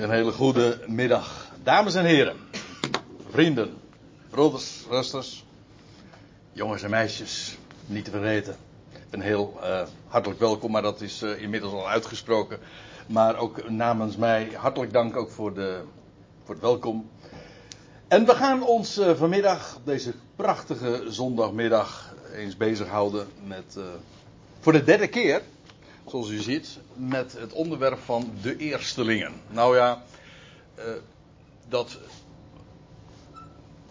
[0.00, 2.36] Een hele goede middag, dames en heren,
[3.30, 3.74] vrienden,
[4.30, 5.44] broeders, zusters,
[6.52, 8.56] jongens en meisjes, niet te vergeten.
[9.10, 12.58] Een heel uh, hartelijk welkom, maar dat is uh, inmiddels al uitgesproken.
[13.06, 15.82] Maar ook namens mij hartelijk dank ook voor, de,
[16.44, 17.10] voor het welkom.
[18.08, 23.78] En we gaan ons uh, vanmiddag, op deze prachtige zondagmiddag, eens bezighouden met,
[24.60, 25.42] voor de derde keer,
[26.06, 29.32] zoals u ziet, met het onderwerp van de eerstelingen.
[29.48, 30.02] Nou ja,
[30.78, 30.84] uh,
[31.68, 31.98] dat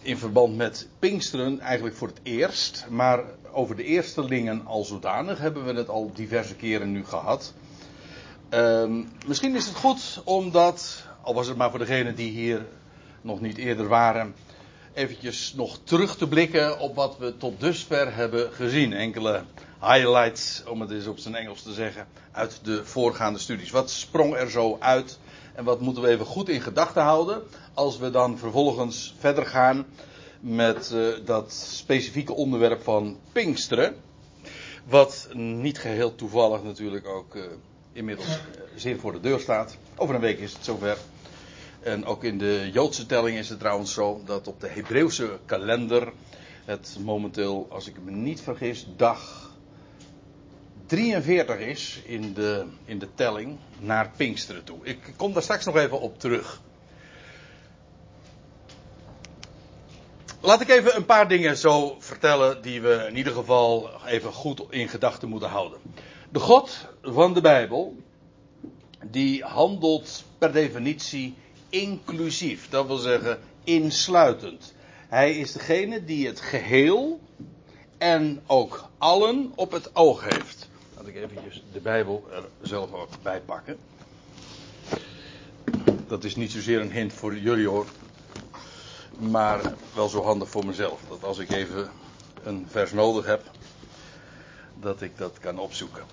[0.01, 5.65] in verband met Pinksteren eigenlijk voor het eerst, maar over de eerstelingen al zodanig hebben
[5.65, 7.53] we het al diverse keren nu gehad.
[8.53, 8.89] Uh,
[9.27, 12.65] misschien is het goed om dat, al was het maar voor degenen die hier
[13.21, 14.35] nog niet eerder waren,
[14.93, 18.93] eventjes nog terug te blikken op wat we tot dusver hebben gezien.
[18.93, 19.43] Enkele
[19.81, 23.71] highlights, om het eens op zijn Engels te zeggen, uit de voorgaande studies.
[23.71, 25.20] Wat sprong er zo uit
[25.53, 27.41] en wat moeten we even goed in gedachten houden
[27.73, 29.85] als we dan vervolgens verder gaan
[30.39, 33.95] met uh, dat specifieke onderwerp van Pinksteren.
[34.85, 37.43] Wat niet geheel toevallig natuurlijk ook uh,
[37.93, 38.34] inmiddels uh,
[38.76, 39.77] zeer voor de deur staat.
[39.95, 40.98] Over een week is het zover.
[41.79, 46.11] En ook in de Joodse telling is het trouwens zo dat op de Hebreeuwse kalender
[46.65, 49.48] het momenteel, als ik me niet vergis, dag
[50.90, 54.77] 43 is in de, in de telling naar Pinksteren toe.
[54.84, 56.62] Ik kom daar straks nog even op terug.
[60.40, 64.62] Laat ik even een paar dingen zo vertellen die we in ieder geval even goed
[64.69, 65.79] in gedachten moeten houden.
[66.29, 67.97] De God van de Bijbel,
[69.06, 71.35] die handelt per definitie
[71.69, 72.69] inclusief.
[72.69, 74.73] Dat wil zeggen insluitend.
[75.07, 77.19] Hij is degene die het geheel
[77.97, 80.69] en ook allen op het oog heeft.
[81.09, 83.78] Ik eventjes de Bijbel er zelf ook bij pakken.
[86.07, 87.85] Dat is niet zozeer een hint voor jullie hoor.
[89.19, 91.01] Maar wel zo handig voor mezelf.
[91.09, 91.90] Dat als ik even
[92.44, 93.41] een vers nodig heb,
[94.79, 96.03] dat ik dat kan opzoeken.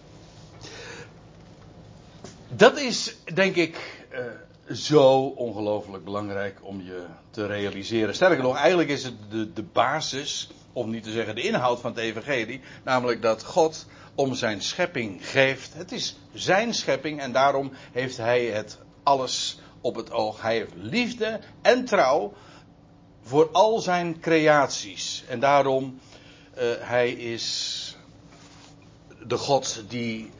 [2.49, 4.19] Dat is denk ik uh,
[4.77, 8.15] zo ongelooflijk belangrijk om je te realiseren.
[8.15, 11.91] Sterker nog, eigenlijk is het de, de basis, om niet te zeggen de inhoud van
[11.91, 12.61] het evangelie.
[12.85, 15.75] Namelijk dat God om zijn schepping geeft.
[15.75, 20.43] Het is zijn schepping en daarom heeft hij het alles op het oog.
[20.43, 22.33] Hij heeft liefde en trouw
[23.23, 25.25] voor al zijn creaties.
[25.29, 26.01] En daarom,
[26.59, 27.97] uh, hij is
[29.27, 30.31] de God die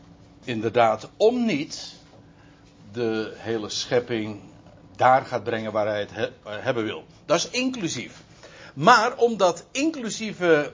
[0.45, 1.95] inderdaad om niet
[2.93, 4.41] de hele schepping
[4.97, 7.05] daar gaat brengen waar hij het he hebben wil.
[7.25, 8.25] Dat is inclusief.
[8.77, 10.73] Maar om dat inclusieve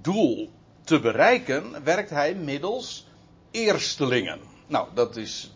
[0.00, 0.50] doel
[0.84, 3.06] te bereiken, werkt hij middels
[3.50, 4.40] eerstelingen.
[4.66, 5.52] Nou, dat is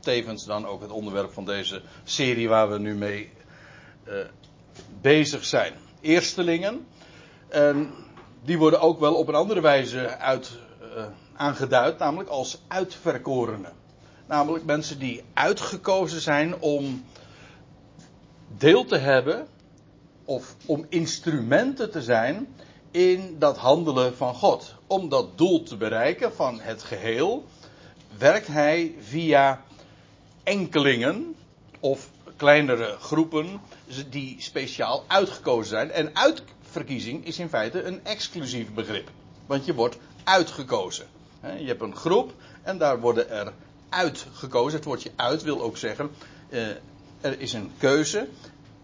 [0.00, 3.32] tevens dan ook het onderwerp van deze serie waar we nu mee
[4.08, 4.14] uh,
[5.00, 5.72] bezig zijn.
[6.00, 6.86] Eerstelingen.
[7.48, 7.92] En
[8.44, 13.72] die worden ook wel op een andere wijze uit, uh, aangeduid, namelijk als uitverkorenen.
[14.26, 17.04] Namelijk mensen die uitgekozen zijn om
[18.58, 19.46] deel te hebben
[20.30, 22.54] of om instrumenten te zijn
[22.90, 24.74] in dat handelen van God.
[24.86, 27.44] Om dat doel te bereiken van het geheel,
[28.18, 29.62] werkt hij via
[30.42, 31.34] enkelingen
[31.80, 33.60] of kleinere groepen
[34.10, 35.90] die speciaal uitgekozen zijn.
[35.90, 39.10] En uitverkiezing is in feite een exclusief begrip.
[39.46, 41.06] Want je wordt uitgekozen.
[41.58, 43.52] Je hebt een groep en daar worden er
[43.88, 44.76] uitgekozen.
[44.76, 46.10] Het woordje uit wil ook zeggen,
[46.48, 46.68] eh,
[47.20, 48.28] er is een keuze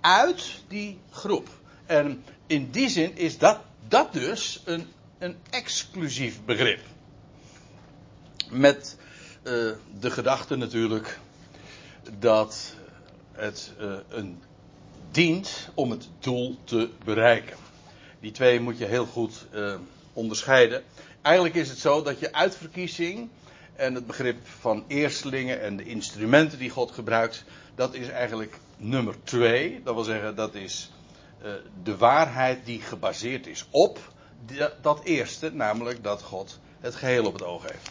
[0.01, 1.49] uit die groep.
[1.87, 4.87] En in die zin is dat dat dus een,
[5.19, 6.81] een exclusief begrip.
[8.51, 8.97] Met
[9.43, 9.53] uh,
[9.99, 11.19] de gedachte natuurlijk
[12.19, 12.75] dat
[13.33, 14.43] het uh, een
[15.11, 17.57] dient om het doel te bereiken.
[18.21, 19.75] Die twee moet je heel goed uh,
[20.13, 20.83] onderscheiden.
[21.23, 23.29] Eigenlijk is het zo dat je uitverkiezing
[23.77, 29.15] en het begrip van eerstelingen en de instrumenten die God gebruikt, dat is eigenlijk nummer
[29.25, 29.81] twee.
[29.85, 30.91] Dat wil zeggen, dat is
[31.45, 31.51] uh,
[31.83, 33.99] de waarheid die gebaseerd is op
[34.83, 37.91] dat eerste, namelijk dat God het geheel op het oog heeft.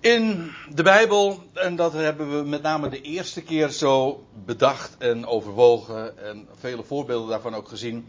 [0.00, 5.26] In de Bijbel, en dat hebben we met name de eerste keer zo bedacht en
[5.26, 8.06] overwogen en vele voorbeelden daarvan ook gezien,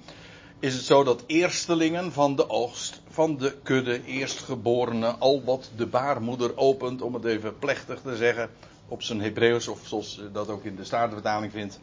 [0.60, 5.86] is het zo dat eerstelingen van de oogst, van de kudde, eerstgeborenen, al wat de
[5.86, 8.50] baarmoeder opent, om het even plechtig te zeggen,
[8.88, 11.80] op zijn Hebreeuws of zoals dat ook in de Statenvertaling vindt.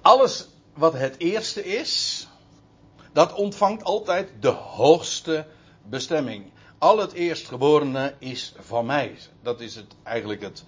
[0.00, 2.26] Alles wat het eerste is,
[3.12, 5.46] dat ontvangt altijd de hoogste
[5.82, 6.50] bestemming.
[6.78, 9.18] Al het eerstgeborene is van mij.
[9.42, 10.64] Dat is het, eigenlijk het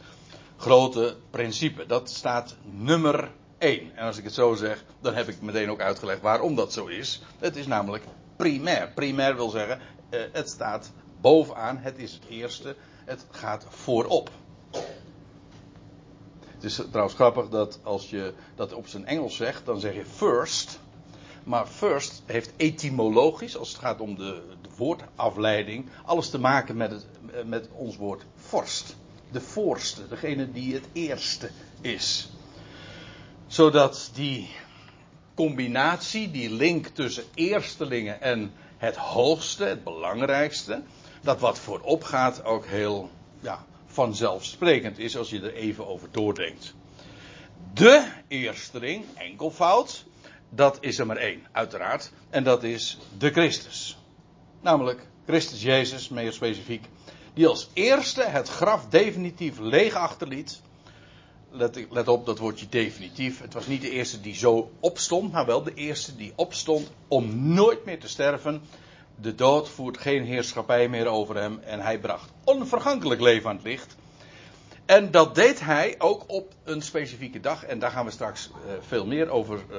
[0.56, 1.87] grote principe.
[1.87, 3.96] Dat staat nummer 1.
[3.96, 6.87] En als ik het zo zeg, dan heb ik meteen ook uitgelegd waarom dat zo
[6.87, 7.23] is.
[7.38, 8.05] Het is namelijk
[8.37, 8.90] primair.
[8.94, 9.81] Primair wil zeggen,
[10.11, 14.31] eh, het staat bovenaan, het is het eerste, het gaat voorop.
[16.62, 20.05] Het is trouwens grappig dat als je dat op zijn Engels zegt, dan zeg je
[20.06, 20.81] first.
[21.44, 24.43] Maar first heeft etymologisch, als het gaat om de,
[24.76, 27.06] woordafleiding, alles te maken met, het,
[27.47, 28.97] met ons woord vorst.
[29.31, 31.50] De voorste, degene die het eerste
[31.81, 32.31] is.
[33.47, 34.49] Zodat die
[35.35, 40.82] combinatie, die link tussen eerstelingen en het hoogste, het belangrijkste,
[41.23, 43.11] dat wat voorop gaat ook heel
[43.41, 46.75] ja, vanzelfsprekend is als je er even over doordenkt.
[47.75, 50.05] De eersteling, enkelvoud,
[50.50, 52.12] dat is er maar één, uiteraard.
[52.31, 53.97] En dat is de Christus.
[54.61, 56.85] Namelijk Christus Jezus, meer specifiek.
[57.35, 60.61] Die als eerste het graf definitief leeg achterliet.
[61.50, 63.41] Let, let op dat woordje definitief.
[63.41, 67.53] Het was niet de eerste die zo opstond, maar wel de eerste die opstond om
[67.55, 68.62] nooit meer te sterven.
[69.23, 73.65] De dood voert geen heerschappij meer over hem en hij bracht onvergankelijk leven aan het
[73.65, 73.97] licht.
[74.85, 77.65] En dat deed hij ook op een specifieke dag.
[77.65, 79.79] En daar gaan we straks uh, veel meer over uh,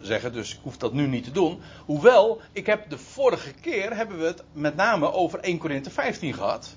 [0.00, 1.60] zeggen, dus ik hoef dat nu niet te doen.
[1.84, 6.34] Hoewel, ik heb de vorige keer hebben we het met name over 1 Korinthe 15
[6.34, 6.76] gehad.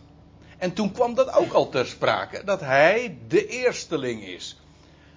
[0.58, 4.60] En toen kwam dat ook al ter sprake, dat hij de eersteling is.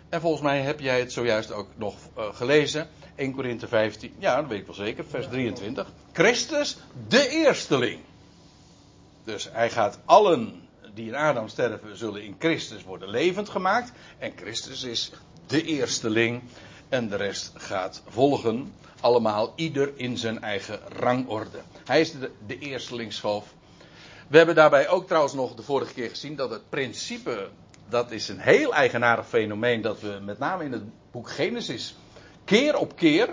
[0.09, 2.89] En volgens mij heb jij het zojuist ook nog uh, gelezen.
[3.19, 5.87] 1 Korinthe 15, ja, dat weet ik wel zeker, vers 23.
[6.13, 6.77] Christus,
[7.09, 8.01] de eersteling.
[9.25, 13.93] Dus hij gaat allen die in Adam sterven, zullen in Christus worden levend gemaakt.
[14.19, 15.13] En Christus is
[15.47, 16.43] de eersteling.
[16.89, 18.75] En de rest gaat volgen.
[19.01, 21.59] Allemaal ieder in zijn eigen rangorde.
[21.85, 23.55] Hij is de, de eerstelingsschoof.
[24.29, 27.49] We hebben daarbij ook trouwens nog de vorige keer gezien dat het principe.
[27.89, 31.95] Dat is een heel eigenaardig fenomeen dat we met name in het boek Genesis
[32.49, 33.29] keer op keer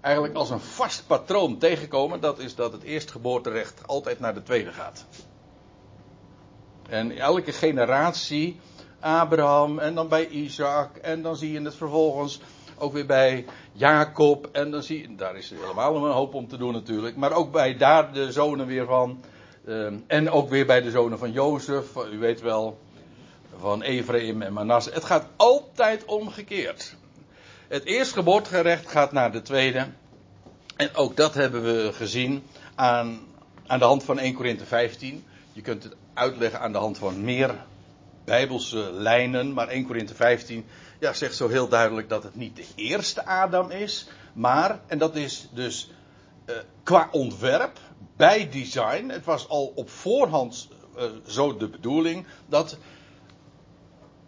[0.00, 2.20] eigenlijk als een vast patroon tegenkomen.
[2.20, 5.06] Dat is dat het eerstgeboorterecht altijd naar de tweede gaat.
[6.88, 8.60] En elke generatie,
[9.00, 12.40] Abraham en dan bij Isaac en dan zie je het vervolgens
[12.78, 14.48] ook weer bij Jacob.
[14.52, 17.16] En dan zie je, daar is helemaal een hoop om te doen natuurlijk.
[17.16, 19.20] Maar ook bij daar de zonen weer van.
[19.64, 21.96] Uh, en ook weer bij de zonen van Jozef.
[22.12, 22.78] U weet wel,
[23.56, 24.90] van Ephraim en Manasse.
[24.90, 26.98] Het gaat altijd omgekeerd.
[27.70, 29.86] Het eerstgeboortgerecht gaat naar de tweede.
[30.76, 32.42] En ook dat hebben we gezien
[32.74, 33.20] aan,
[33.66, 35.24] aan de hand van 1 Korinthe 15.
[35.52, 37.54] Je kunt het uitleggen aan de hand van meer
[38.24, 39.52] bijbelse lijnen.
[39.52, 40.66] Maar 1 Korinthe 15
[41.00, 44.08] ja, zegt zo heel duidelijk dat het niet de eerste Adam is.
[44.32, 45.90] Maar, en dat is dus
[46.46, 47.78] uh, qua ontwerp,
[48.16, 49.08] bij design.
[49.08, 52.76] Het was al op voorhand uh, zo de bedoeling dat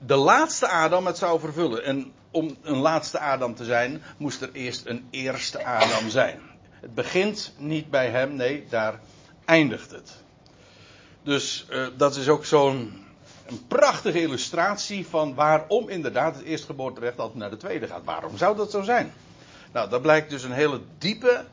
[0.06, 1.84] de laatste Adam het zou vervullen.
[1.84, 6.40] En om een laatste Adam te zijn, moest er eerst een eerste Adam zijn.
[6.80, 9.00] Het begint niet bij hem, nee, daar
[9.44, 10.16] eindigt het.
[11.22, 13.04] Dus uh, dat is ook zo'n
[13.68, 18.04] prachtige illustratie van waarom inderdaad het eerstgeboorterecht altijd naar de tweede gaat.
[18.04, 19.12] Waarom zou dat zo zijn?
[19.72, 21.44] Nou, daar blijkt dus een hele diepe,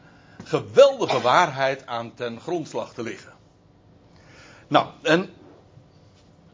[0.43, 3.33] geweldige waarheid aan ten grondslag te liggen.
[4.67, 5.29] Nou, en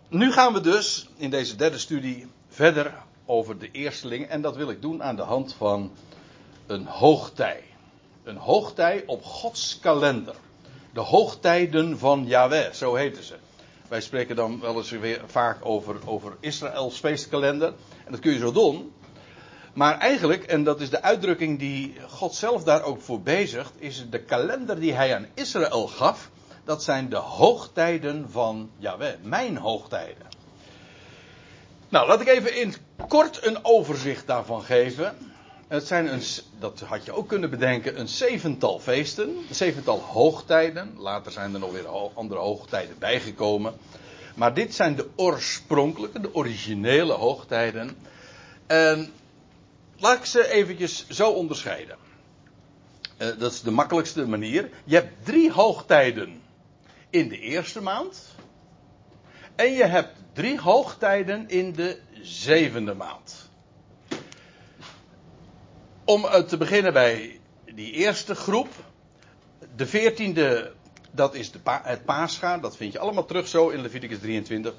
[0.09, 2.93] nu gaan we dus in deze derde studie verder
[3.25, 4.27] over de eersteling.
[4.27, 5.91] En dat wil ik doen aan de hand van
[6.67, 7.63] een hoogtij.
[8.23, 10.35] Een hoogtij op Gods kalender.
[10.93, 13.35] De hoogtijden van Yahweh, zo heten ze.
[13.87, 17.73] Wij spreken dan wel eens weer vaak over, over Israëls feestkalender.
[18.05, 18.93] En dat kun je zo doen.
[19.73, 24.09] Maar eigenlijk, en dat is de uitdrukking die God zelf daar ook voor bezigt, is
[24.09, 26.29] de kalender die hij aan Israël gaf.
[26.63, 30.27] Dat zijn de hoogtijden van Yahweh, mijn hoogtijden.
[31.89, 32.73] Nou, laat ik even in
[33.07, 35.17] kort een overzicht daarvan geven.
[35.67, 36.21] Het zijn een,
[36.59, 40.93] dat had je ook kunnen bedenken, een zevental feesten, een zevental hoogtijden.
[40.97, 43.73] Later zijn er nog weer andere hoogtijden bijgekomen.
[44.35, 47.97] Maar dit zijn de oorspronkelijke, de originele hoogtijden.
[48.67, 49.13] En
[49.97, 51.97] laat ik ze eventjes zo onderscheiden.
[53.17, 54.69] Uh, dat is de makkelijkste manier.
[54.83, 56.41] Je hebt drie hoogtijden
[57.09, 58.34] in de eerste maand.
[59.55, 63.49] En je hebt drie hoogtijden in de zevende maand.
[66.05, 67.39] Om te beginnen bij
[67.73, 68.67] die eerste groep.
[69.75, 70.73] De veertiende,
[71.11, 72.57] dat is de het Pascha.
[72.57, 74.73] Dat vind je allemaal terug zo in Leviticus 23.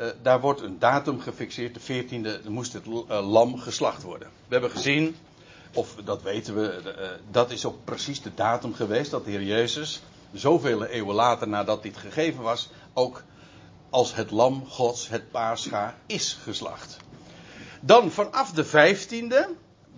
[0.00, 1.74] Uh, daar wordt een datum gefixeerd.
[1.74, 4.28] De veertiende moest het uh, lam geslacht worden.
[4.28, 5.16] We hebben gezien,
[5.74, 10.02] of dat weten we, dat is ook precies de datum geweest dat de Heer Jezus,
[10.32, 13.22] zoveel eeuwen later nadat dit gegeven was, ook
[13.90, 16.96] als het lam gods, het paascha, is geslacht.
[17.80, 19.48] Dan vanaf de vijftiende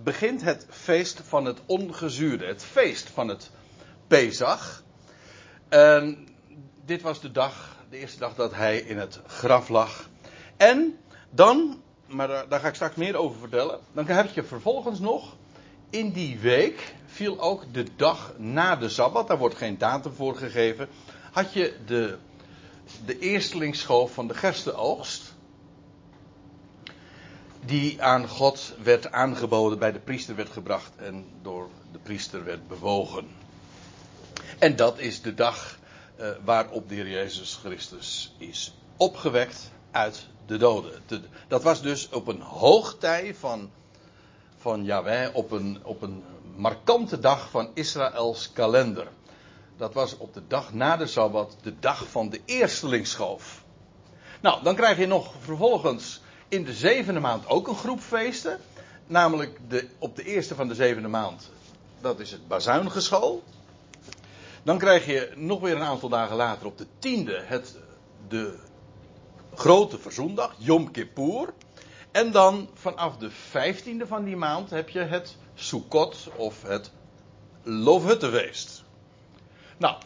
[0.03, 2.47] begint het feest van het ongezuurde.
[2.47, 3.51] Het feest van het
[4.07, 4.83] Pesach.
[6.85, 10.09] Dit was de dag, de eerste dag dat hij in het graf lag.
[10.57, 10.99] En
[11.31, 13.81] dan, maar daar, daar ga ik straks meer over vertellen.
[13.93, 15.37] Dan heb je vervolgens nog,
[15.91, 19.29] in die week viel ook de dag na de Sabbat.
[19.29, 20.89] Daar wordt geen datum voor gegeven.
[21.33, 22.19] Had je de,
[23.05, 25.35] de eerstelingsschoof van de gerstenoogst
[27.65, 32.69] die aan God werd aangeboden, bij de priester werd gebracht en door de priester werd
[32.69, 33.29] bewogen.
[34.59, 35.79] En dat is de dag
[36.21, 41.03] uh, waarop de Heer Jezus Christus is opgewekt uit de doden.
[41.49, 43.71] dat was dus op een hoogtij van,
[44.59, 44.93] van
[45.33, 46.25] op een, op een
[46.57, 49.07] markante dag van Israëls kalender.
[49.79, 53.65] Dat was op de dag na de Sabbat, de dag van de eerstelingsschoof.
[54.41, 58.59] Nou, dan krijg je nog vervolgens in de zevende maand ook een groep feesten.
[59.07, 61.51] Namelijk de, op de eerste van de zevende maand.
[62.01, 63.43] Dat is het bazuingeschool.
[64.63, 67.77] Dan krijg je nog weer een aantal dagen later op de tiende het,
[68.29, 68.59] de
[69.55, 71.53] grote verzoendag, Yom Kippur.
[72.11, 76.91] En dan vanaf de vijftiende van die maand heb je het Sukkot of het
[77.63, 78.87] Loofhuttenfeest.
[79.79, 79.97] Nou,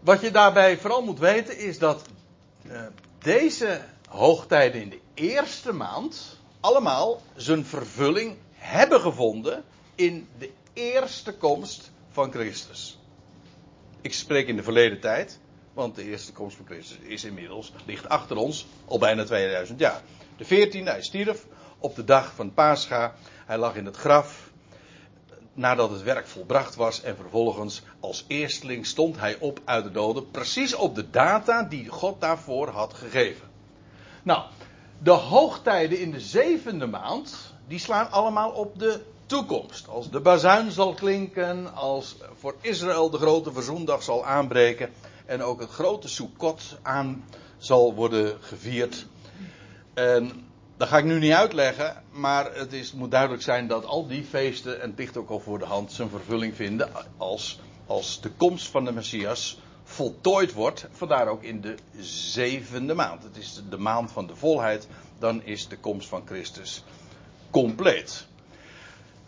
[0.00, 2.02] wat je daarbij vooral moet weten is dat
[2.66, 2.80] uh,
[3.18, 11.90] deze hoogtijden in de eerste maand allemaal zijn vervulling hebben gevonden in de eerste komst
[12.10, 12.98] van Christus.
[14.00, 15.38] Ik spreek in de verleden tijd,
[15.72, 20.02] want de eerste komst van Christus is inmiddels, ligt achter ons, al bijna 2000 jaar.
[20.36, 21.46] De 14e, hij stierf
[21.78, 23.14] op de dag van Pascha.
[23.46, 24.47] Hij lag in het graf
[25.58, 30.30] nadat het werk volbracht was en vervolgens als eersteling stond hij op uit de doden,
[30.30, 33.48] precies op de data die God daarvoor had gegeven.
[34.22, 34.42] Nou,
[34.98, 39.88] de hoogtijden in de zevende maand, die slaan allemaal op de toekomst.
[39.88, 44.90] Als de bazuin zal klinken, als voor Israël de grote verzoendag zal aanbreken
[45.26, 47.24] en ook het grote Sukkot aan
[47.58, 49.06] zal worden gevierd.
[49.94, 50.47] En
[50.78, 54.24] dat ga ik nu niet uitleggen, maar het is, moet duidelijk zijn dat al die
[54.24, 58.66] feesten, en ligt ook al voor de hand, zijn vervulling vinden als, als de komst
[58.66, 60.86] van de Messias voltooid wordt.
[60.90, 63.22] Vandaar ook in de zevende maand.
[63.22, 64.88] Het is de maand van de volheid.
[65.18, 66.84] Dan is de komst van Christus
[67.50, 68.26] compleet.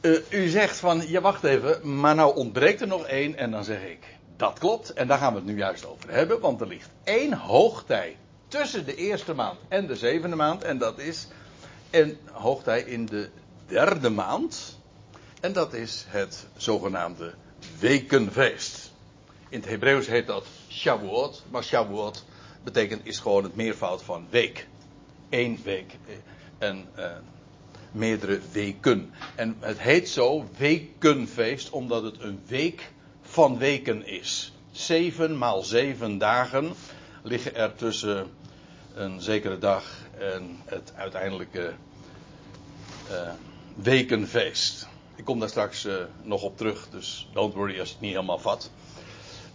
[0.00, 3.36] Uh, u zegt van, ja wacht even, maar nou ontbreekt er nog één.
[3.36, 4.92] En dan zeg ik, dat klopt.
[4.92, 6.40] En daar gaan we het nu juist over hebben.
[6.40, 8.16] Want er ligt één hoogtij
[8.50, 10.62] tussen de eerste maand en de zevende maand.
[10.62, 11.28] En dat is
[11.90, 13.28] een hoogtij in de
[13.66, 14.78] derde maand.
[15.40, 17.34] En dat is het zogenaamde
[17.78, 18.92] wekenfeest.
[19.48, 22.24] In het Hebreeuws heet dat Shavuot, maar Shavuot
[22.64, 24.66] betekent is gewoon het meervoud van week.
[25.28, 27.04] Eén week eh, en uh,
[27.92, 29.12] meerdere weken.
[29.34, 32.92] En het heet zo wekenfeest omdat het een week
[33.22, 34.52] van weken is.
[34.70, 36.74] Zeven maal zeven dagen
[37.22, 38.30] liggen er tussen
[39.00, 39.84] een zekere dag
[40.18, 41.72] en het uiteindelijke
[43.10, 43.30] uh,
[43.74, 44.88] wekenfeest.
[45.16, 48.38] Ik kom daar straks uh, nog op terug, dus don't worry als het niet helemaal
[48.38, 48.70] vat.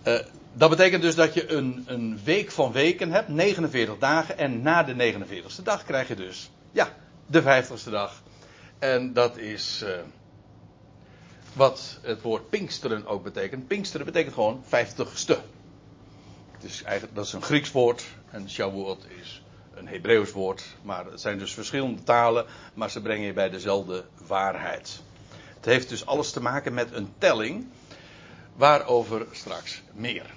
[0.07, 0.19] Uh,
[0.53, 4.37] dat betekent dus dat je een, een, week van weken hebt, 49 dagen.
[4.37, 8.21] En na de 49ste dag krijg je dus, ja, de 50ste dag.
[8.79, 9.85] En dat is
[11.53, 13.67] wat het woord Pinksteren ook betekent.
[13.67, 15.37] Pinksteren betekent gewoon 50ste.
[16.55, 18.03] Het is eigenlijk, dat is een Grieks woord.
[18.29, 19.41] En Shavuot is
[19.73, 20.63] een Hebreeuws woord.
[20.81, 22.45] Maar het zijn dus verschillende talen.
[22.73, 24.99] Maar ze brengen je bij dezelfde waarheid.
[25.55, 27.67] Het heeft dus alles te maken met een telling.
[28.55, 30.33] Waarover straks meer.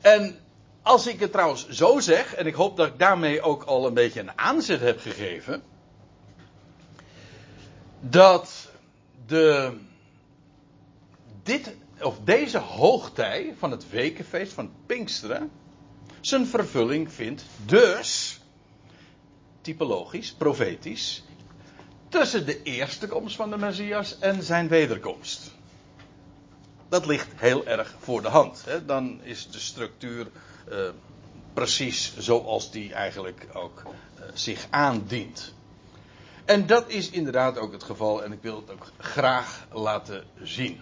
[0.00, 0.38] En
[0.82, 3.94] als ik het trouwens zo zeg, en ik hoop dat ik daarmee ook al een
[3.94, 5.62] beetje een aanzet heb gegeven.
[8.00, 8.70] Dat
[9.26, 9.76] de,
[11.42, 15.50] dit, of deze hoogtij van het wekenfeest van Pinksteren
[16.20, 17.44] zijn vervulling vindt.
[17.64, 18.40] Dus,
[19.60, 21.24] typologisch, profetisch,
[22.08, 25.58] tussen de eerste komst van de Messias en zijn wederkomst
[26.90, 28.64] dat ligt heel erg voor de hand.
[28.64, 28.84] Hè.
[28.84, 30.26] Dan is de structuur
[30.70, 30.78] uh,
[31.52, 35.54] precies zoals die eigenlijk ook uh, zich aandient.
[36.44, 40.80] En dat is inderdaad ook het geval en ik wil het ook graag laten zien.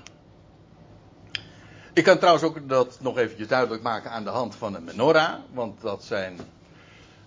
[1.98, 5.34] Ik kan trouwens ook dat nog eventjes duidelijk maken aan de hand van een menorah.
[5.52, 6.38] Want dat zijn,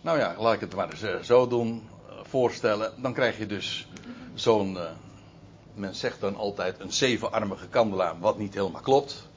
[0.02, 1.90] nou ja, laat ik het maar eens eh, zo doen,
[2.22, 2.94] voorstellen.
[3.02, 3.88] Dan krijg je dus
[4.34, 4.78] zo'n
[5.74, 9.28] men zegt dan altijd een zevenarmige kandelaar, wat niet helemaal klopt.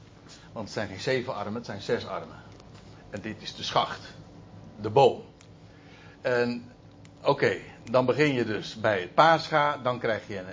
[0.51, 2.37] Want het zijn geen zeven armen, het zijn zes armen.
[3.09, 4.01] En dit is de schacht.
[4.81, 5.23] de boom.
[6.21, 6.71] En
[7.23, 7.57] oké,
[7.91, 9.77] dan begin je dus bij het Pascha.
[9.77, 10.43] Dan krijg je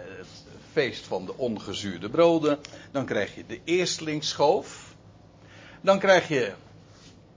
[0.72, 2.58] feest van de ongezuurde broden.
[2.90, 4.94] Dan krijg je de eerstlingsschoof.
[5.80, 6.52] Dan krijg je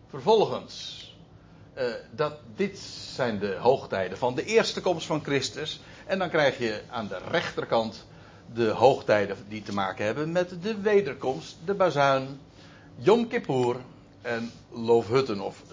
[0.10, 1.04] vervolgens
[1.78, 2.80] uh, dat dit
[3.14, 5.80] zijn de hoogtijden van de eerste komst van Christus.
[6.06, 8.06] En dan krijg je aan de rechterkant
[8.54, 12.40] de hoogtijden die te maken hebben met de wederkomst, de bazuin,
[12.98, 13.76] Yom Kippur
[14.22, 15.64] en Loofhutten of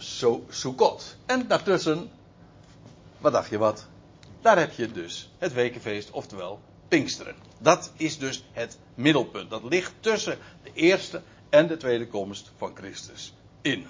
[0.48, 1.16] Sukkot.
[1.26, 2.10] En daartussen,
[3.18, 3.86] wat dacht je wat?
[4.40, 6.60] Daar heb je dus het wekenfeest, oftewel
[6.92, 7.34] Pinksteren.
[7.58, 9.50] Dat is dus het middelpunt.
[9.50, 13.86] Dat ligt tussen de eerste en de tweede komst van Christus in.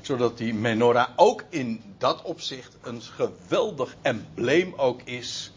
[0.00, 5.52] Zodat die menorah ook in dat opzicht een geweldig embleem ook is.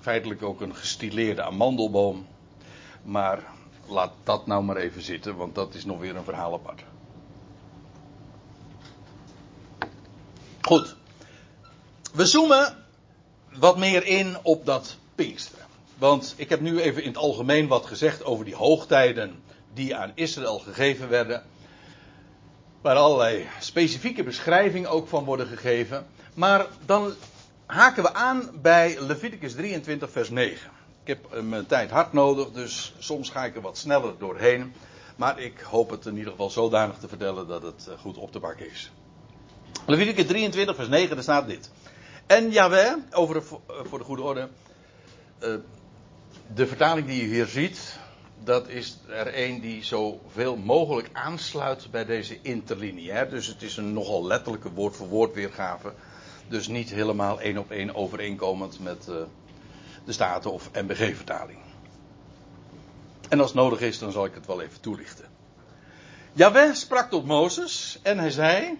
[0.00, 2.26] Feitelijk ook een gestileerde amandelboom.
[3.02, 3.42] Maar
[3.86, 6.82] laat dat nou maar even zitten, want dat is nog weer een verhaal apart.
[10.60, 10.96] Goed.
[12.12, 12.84] We zoomen
[13.52, 15.63] wat meer in op dat Pinksteren.
[15.98, 19.42] Want ik heb nu even in het algemeen wat gezegd over die hoogtijden
[19.74, 21.42] die aan Israël gegeven werden.
[22.80, 26.06] Waar allerlei specifieke beschrijvingen ook van worden gegeven.
[26.34, 27.12] Maar dan
[27.66, 30.70] haken we aan bij Leviticus 23, vers 9.
[31.02, 34.72] Ik heb eh, mijn tijd hard nodig, dus soms ga ik er wat sneller doorheen.
[35.16, 38.32] Maar ik hoop het in ieder geval zodanig te vertellen dat het eh, goed op
[38.32, 38.90] te pakken is.
[39.86, 41.70] Leviticus 23, vers 9, daar staat dit.
[42.26, 44.48] En Yahweh, over eh, voor de goede orde.
[46.52, 47.98] De vertaling die je hier ziet,
[48.44, 53.30] dat is er een die zoveel mogelijk aansluit bij deze interlineair.
[53.30, 55.92] Dus het is een nogal letterlijke woord voor woord weergave.
[56.48, 59.16] Dus niet helemaal één op één overeenkomend met uh,
[60.04, 61.58] de Staten- of MBG-vertaling.
[63.28, 65.24] En als nodig is, dan zal ik het wel even toelichten.
[66.32, 68.78] Jaweh sprak tot Mozes en hij zei: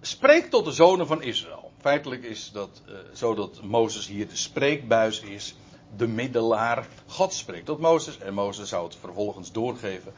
[0.00, 1.70] Spreek tot de zonen van Israël.
[1.80, 5.54] Feitelijk is dat uh, zo dat Mozes hier de spreekbuis is
[5.96, 6.86] de middelaar.
[7.06, 10.12] God spreekt tot Mozes en Mozes zou het vervolgens doorgeven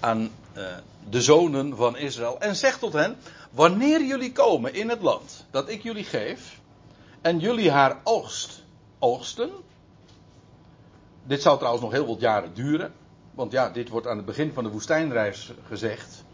[0.00, 0.20] aan
[0.56, 0.64] uh,
[1.08, 2.40] de zonen van Israël.
[2.40, 3.16] En zegt tot hen:
[3.50, 6.60] Wanneer jullie komen in het land dat ik jullie geef
[7.20, 8.64] en jullie haar oogst
[8.98, 9.50] oogsten.
[11.22, 12.92] Dit zou trouwens nog heel wat jaren duren.
[13.34, 16.24] Want ja, dit wordt aan het begin van de woestijnreis gezegd.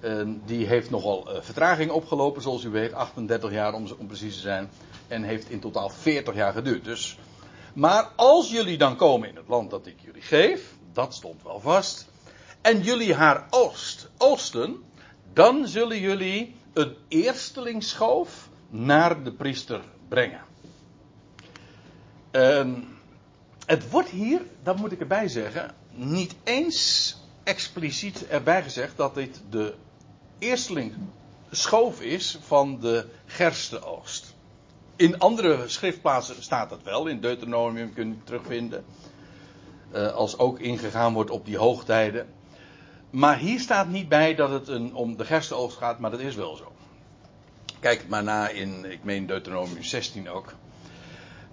[0.00, 2.92] En die heeft nogal uh, vertraging opgelopen, zoals u weet.
[2.92, 4.70] 38 jaar om, om precies te zijn.
[5.08, 6.84] En heeft in totaal 40 jaar geduurd.
[6.84, 7.18] Dus
[7.76, 11.60] maar als jullie dan komen in het land dat ik jullie geef, dat stond wel
[11.60, 12.06] vast,
[12.60, 14.82] en jullie haar oogst, oogsten,
[15.32, 20.40] dan zullen jullie een eerstelingsschoof naar de priester brengen.
[22.30, 22.88] En
[23.66, 29.42] het wordt hier, dat moet ik erbij zeggen, niet eens expliciet erbij gezegd dat dit
[29.50, 29.74] de
[30.38, 34.35] eerstelingsschoof is van de gerstenoogst.
[34.96, 37.06] In andere schriftplaatsen staat dat wel.
[37.06, 38.84] In Deuteronomium kun je terugvinden.
[39.94, 42.26] Uh, als ook ingegaan wordt op die hoogtijden.
[43.10, 46.34] Maar hier staat niet bij dat het een, om de gerstenoogst gaat, maar dat is
[46.34, 46.72] wel zo.
[47.80, 50.54] Kijk het maar na in, ik meen Deuteronomium 16 ook.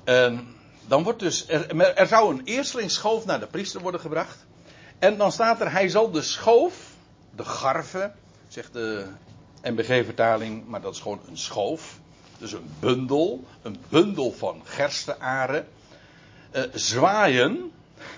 [0.06, 0.40] Uh,
[0.88, 4.46] dan wordt dus, er, er zou een eerstelingsschoof naar de priester worden gebracht.
[5.00, 6.92] En dan staat er, hij zal de schoof,
[7.36, 8.12] de garve,
[8.48, 9.08] zegt de
[9.64, 12.02] MBG-vertaling, maar dat is gewoon een schoof
[12.44, 15.68] dus een bundel, een bundel van gerstearen,
[16.56, 17.72] uh, zwaaien.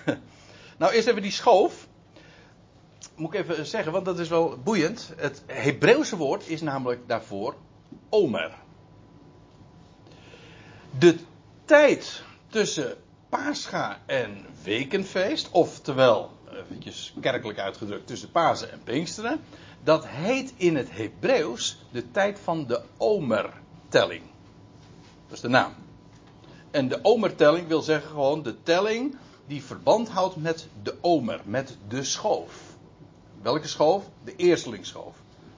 [0.78, 1.86] nou, eerst even die schoof.
[3.14, 5.12] Moet ik even zeggen, want dat is wel boeiend.
[5.16, 7.54] Het Hebreeuwse woord is namelijk daarvoor
[8.08, 8.54] omer.
[10.98, 11.16] De
[11.64, 12.96] tijd tussen
[13.28, 19.40] Pascha en Wekenfeest, oftewel, eventjes kerkelijk uitgedrukt, tussen Pasen en Pinksteren,
[19.84, 24.22] dat heet in het Hebreeuws de tijd van de omer telling.
[25.26, 25.74] Dat is de naam.
[26.70, 31.76] En de omertelling wil zeggen gewoon de telling die verband houdt met de omer, met
[31.88, 32.76] de schoof.
[33.42, 34.04] Welke schoof?
[34.24, 35.14] De eerstelingsschoof.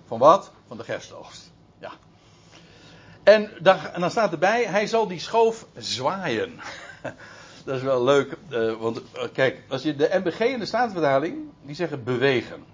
[0.07, 0.51] Van wat?
[0.67, 1.51] Van de gerstoogst.
[1.79, 1.93] Ja.
[3.23, 3.51] En
[3.99, 6.61] dan, staat erbij, hij zal die schoof zwaaien.
[7.65, 11.37] Dat is wel leuk, uh, want uh, kijk, als je de MBG en de Staatsvertaling,
[11.63, 12.65] die zeggen bewegen.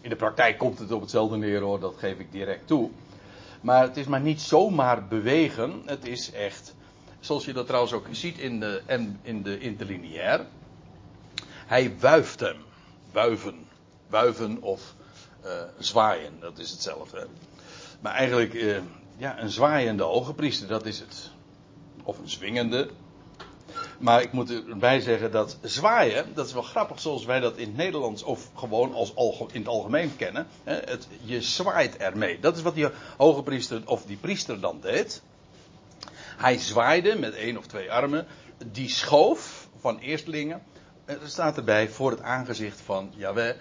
[0.00, 2.90] In de praktijk komt het op hetzelfde neer hoor, dat geef ik direct toe.
[3.62, 5.82] Maar het is maar niet zomaar bewegen.
[5.86, 6.74] Het is echt,
[7.20, 8.82] zoals je dat trouwens ook ziet in de,
[9.22, 10.46] in de interlineair.
[11.66, 12.56] Hij wuift hem.
[13.12, 13.66] Wuiven.
[14.06, 14.94] Wuiven of
[15.44, 17.26] uh, zwaaien, dat is hetzelfde.
[18.00, 18.78] Maar eigenlijk, uh,
[19.16, 21.30] ja, een zwaaiende hoge priester, dat is het.
[22.04, 22.90] Of een zwingende.
[24.02, 27.66] Maar ik moet erbij zeggen dat zwaaien, dat is wel grappig zoals wij dat in
[27.66, 29.12] het Nederlands of gewoon als
[29.52, 30.46] in het algemeen kennen.
[30.64, 32.40] Het, je zwaait ermee.
[32.40, 35.22] Dat is wat die hoge priester of die priester dan deed.
[36.36, 38.26] Hij zwaaide met één of twee armen.
[38.72, 40.62] Die schoof van eerstelingen.
[41.04, 43.56] Er staat erbij voor het aangezicht van Yahweh.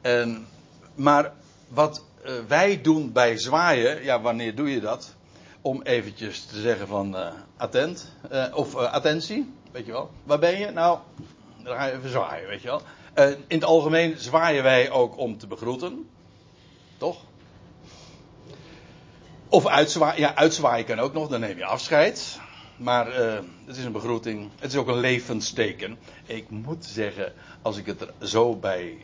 [0.00, 0.46] En,
[0.94, 1.32] maar
[1.68, 5.14] wat eh, wij doen bij zwaaien, ja, wanneer doe je dat?
[5.60, 10.10] Om eventjes te zeggen van uh, attent, uh, of attentie, weet je wel.
[10.24, 10.70] Waar ben je?
[10.70, 10.98] Nou,
[11.62, 12.82] dan ga je even zwaaien, weet je wel.
[13.46, 16.08] in het algemeen zwaaien wij ook om te begroeten.
[16.96, 17.16] Toch?
[19.48, 20.20] Of uitzwaaien.
[20.20, 22.40] Ja, uitzwaaien kan ook nog, dan neem je afscheid.
[22.76, 23.06] Maar
[23.64, 24.50] het is een begroeting.
[24.58, 25.98] Het is ook een levensteken.
[26.26, 27.32] Ik moet zeggen,
[27.62, 28.96] als ik het er zo bij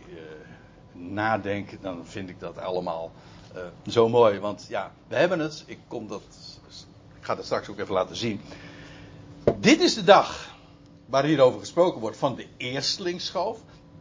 [0.93, 3.13] nadenk, dan vind ik dat allemaal
[3.87, 4.39] zo mooi.
[4.39, 5.65] Want ja, we hebben het.
[5.67, 6.23] Ik, kom dat,
[7.19, 8.41] ik ga dat straks ook even laten zien.
[9.59, 10.50] Dit is de dag
[11.11, 13.59] waar hierover gesproken wordt van de eerstlingsschoof.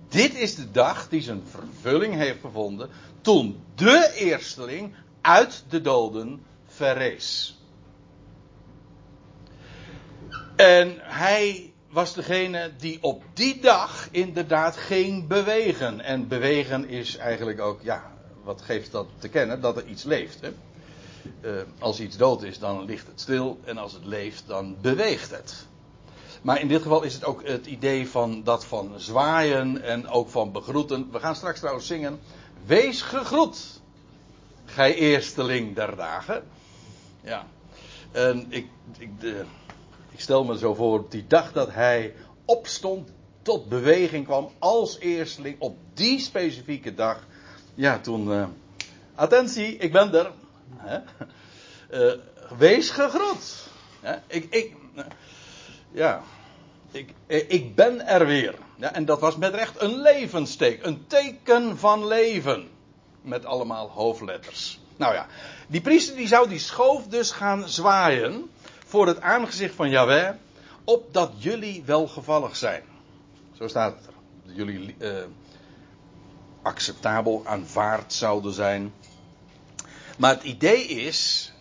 [0.08, 2.90] Dit is de dag die zijn vervulling heeft gevonden
[3.22, 7.58] toen de eersteling uit de doden verrees.
[10.56, 16.02] En hij was degene die op die dag inderdaad ging bewegen.
[16.02, 18.12] En bewegen is eigenlijk ook, ja,
[18.44, 19.62] wat geeft dat te kennen?
[19.62, 20.42] Dat er iets leeft.
[20.42, 20.50] Hè?
[21.42, 23.60] Uh, als iets dood is, dan ligt het stil.
[23.64, 25.68] En als het leeft, dan beweegt het.
[26.42, 30.30] Maar in dit geval is het ook het idee van dat van zwaaien en ook
[30.30, 31.12] van begroeten.
[31.12, 32.20] We gaan straks trouwens zingen.
[32.66, 33.82] Wees gegroet,
[34.66, 36.44] gij eersteling der dagen.
[37.22, 37.46] Ja.
[38.12, 39.46] En ik, ik de,
[40.12, 42.14] ik stel me zo voor die dag dat hij
[42.46, 43.10] opstond,
[43.42, 47.28] tot beweging kwam als eersteling op die specifieke dag.
[47.76, 48.28] Ja, toen.
[48.28, 48.48] Uh,
[49.16, 50.32] attentie, ik ben er.
[50.76, 51.00] Hè?
[51.92, 52.20] Uh,
[52.58, 53.68] wees gegroet.
[54.00, 54.16] Hè?
[54.28, 54.76] Ik, ik,
[55.92, 56.22] ja.
[56.92, 57.14] Ik,
[57.48, 58.56] ik ben er weer.
[58.76, 60.86] Ja, en dat was met recht een levensteek.
[60.86, 62.70] Een teken van leven.
[63.22, 64.80] Met allemaal hoofdletters.
[64.96, 65.28] Nou ja,
[65.68, 68.50] die priester die zou die schoof dus gaan zwaaien
[68.86, 70.34] voor het aangezicht van Yahweh,
[70.84, 72.84] opdat jullie welgevallig zijn.
[73.58, 74.14] Zo staat het er.
[74.56, 75.24] Jullie uh,
[76.62, 78.94] acceptabel aanvaard zouden zijn.
[80.18, 81.52] Maar het idee is,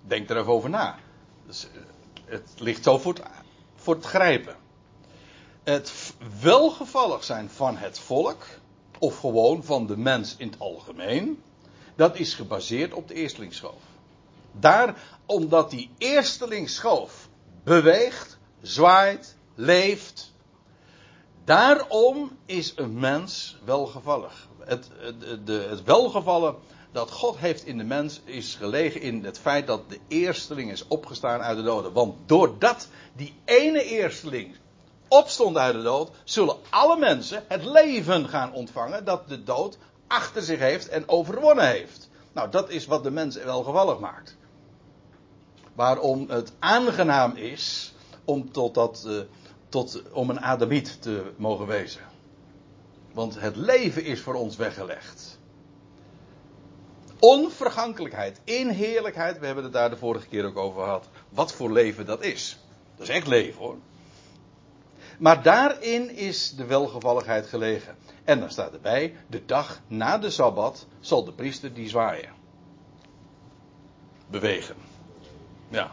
[0.00, 0.98] denk er even over na.
[1.46, 1.80] Dus, uh,
[2.24, 4.56] het ligt zo voor het, grijpen.
[5.62, 8.44] Het welgevallig zijn van het volk,
[8.98, 11.42] of gewoon van de mens in het algemeen,
[11.94, 13.82] dat is gebaseerd op de eerstlingsschoof.
[14.52, 17.28] Daar, omdat die eersteling schoof
[17.64, 20.32] beweegt, zwaait, leeft.
[21.44, 24.48] Daarom is een mens welgevallig.
[24.58, 24.88] Het,
[25.46, 26.56] het welgevallen
[26.94, 30.86] dat God heeft in de mens is gelegen in het feit dat de eersteling is
[30.88, 31.92] opgestaan uit de doden.
[31.92, 34.56] Want doordat die ene eersteling
[35.08, 40.42] opstond uit de dood, zullen alle mensen het leven gaan ontvangen dat de dood achter
[40.42, 42.08] zich heeft en overwonnen heeft.
[42.32, 44.36] Nou, dat is wat de mens welgevallig maakt
[45.74, 49.20] waarom het aangenaam is om, tot dat, uh,
[49.68, 52.00] tot, om een Adamiet te mogen wezen.
[53.12, 55.33] Want het leven is voor ons weggelegd.
[57.24, 61.08] Onvergankelijkheid, in heerlijkheid, we hebben het daar de vorige keer ook over gehad.
[61.28, 62.58] Wat voor leven dat is.
[62.96, 63.76] Dat is echt leven hoor.
[65.18, 67.96] Maar daarin is de welgevalligheid gelegen.
[68.24, 72.32] En dan staat erbij, de dag na de Sabbat zal de priester die zwaaien.
[74.26, 74.76] Bewegen.
[75.68, 75.92] Ja.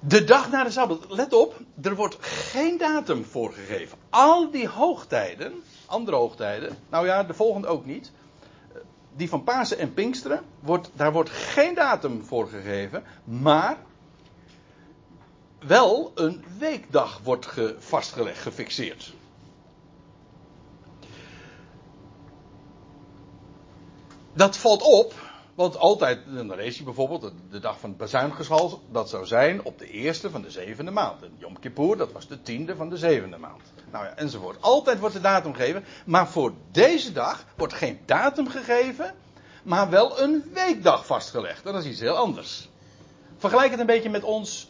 [0.00, 3.98] De dag na de Sabbat, let op, er wordt geen datum voorgegeven.
[4.10, 8.12] Al die hoogtijden, andere hoogtijden, nou ja, de volgende ook niet.
[9.16, 13.76] Die van Pasen en Pinksteren, wordt, daar wordt geen datum voorgegeven, maar
[15.58, 19.14] wel een weekdag wordt ge, vastgelegd, gefixeerd.
[24.32, 25.25] Dat valt op
[25.56, 29.78] want altijd, dan lees je bijvoorbeeld de dag van het bazuingeschal, dat zou zijn op
[29.78, 31.22] de eerste van de zevende maand.
[31.22, 33.62] En Yom Kippur, dat was de tiende van de zevende maand.
[33.90, 34.62] Nou ja, enzovoort.
[34.62, 39.14] Altijd wordt de datum gegeven, maar voor deze dag wordt geen datum gegeven,
[39.62, 41.64] maar wel een weekdag vastgelegd.
[41.64, 42.68] Dat is iets heel anders.
[43.36, 44.68] Vergelijk het een beetje met ons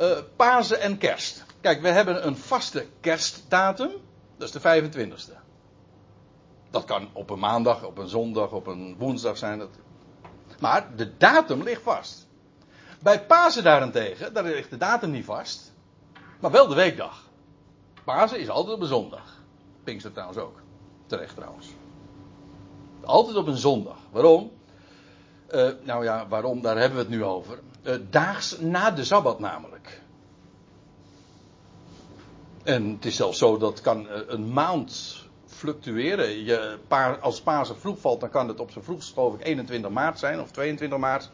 [0.00, 1.44] uh, Pasen en Kerst.
[1.60, 3.90] Kijk, we hebben een vaste kerstdatum,
[4.36, 5.46] dat is de 25e.
[6.70, 9.58] Dat kan op een maandag, op een zondag, op een woensdag zijn.
[9.58, 9.70] Dat
[10.60, 12.26] maar de datum ligt vast.
[13.02, 15.72] Bij Pasen daarentegen, daar ligt de datum niet vast.
[16.40, 17.28] Maar wel de weekdag.
[18.04, 19.42] Pasen is altijd op een zondag.
[19.84, 20.60] Pinkster trouwens ook.
[21.06, 21.66] Terecht trouwens.
[23.04, 23.98] Altijd op een zondag.
[24.10, 24.50] Waarom?
[25.50, 26.60] Uh, nou ja, waarom?
[26.60, 27.60] Daar hebben we het nu over.
[27.82, 30.02] Uh, daags na de Sabbat namelijk.
[32.62, 35.16] En het is zelfs zo dat kan eh, een maand
[35.58, 36.44] fluctueren.
[36.44, 36.78] Je,
[37.20, 40.40] als Pasen vroeg valt, dan kan het op zijn vroegst geloof ik 21 maart zijn
[40.40, 41.30] of 22 maart.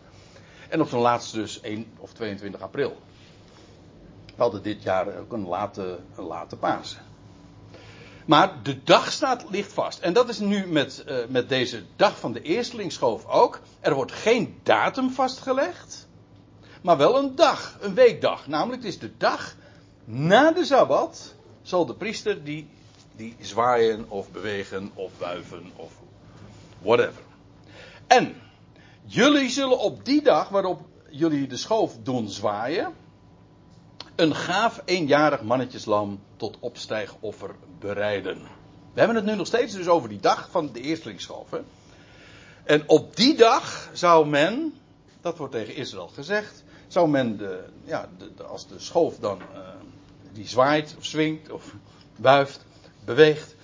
[0.69, 2.97] En op zijn laatst dus 1 of 22 april.
[4.27, 7.03] We hadden dit jaar ook een late, late Pasen.
[8.27, 9.99] Maar de dag staat, ligt vast.
[9.99, 13.61] En dat is nu met, uh, met deze dag van de eerstelingsschoof ook.
[13.81, 16.09] Er wordt geen datum vastgelegd.
[16.83, 18.47] Maar wel een dag, een weekdag.
[18.47, 19.55] Namelijk, het is de dag
[20.05, 21.35] na de Sabbat.
[21.63, 22.69] Zal de priester die,
[23.17, 25.93] die zwaaien of bewegen of wuiven of
[26.79, 27.23] whatever.
[28.07, 28.35] En
[29.05, 32.95] jullie zullen op die dag waarop jullie de schoof doen zwaaien
[34.17, 38.39] een gaaf eenjarig mannetjeslam tot opstijgoffer bereiden.
[38.93, 41.51] We hebben het nu nog steeds dus over die dag van de eerstelingsschoof.
[41.51, 41.61] Hè?
[42.65, 44.75] En op die dag zou men,
[45.21, 48.09] dat wordt tegen Israël gezegd, zou men de, ja,
[48.49, 49.59] als de schoof dan uh,
[50.33, 51.75] die zwaait of swingt of
[52.17, 52.65] wuift,
[53.05, 53.55] beweegt.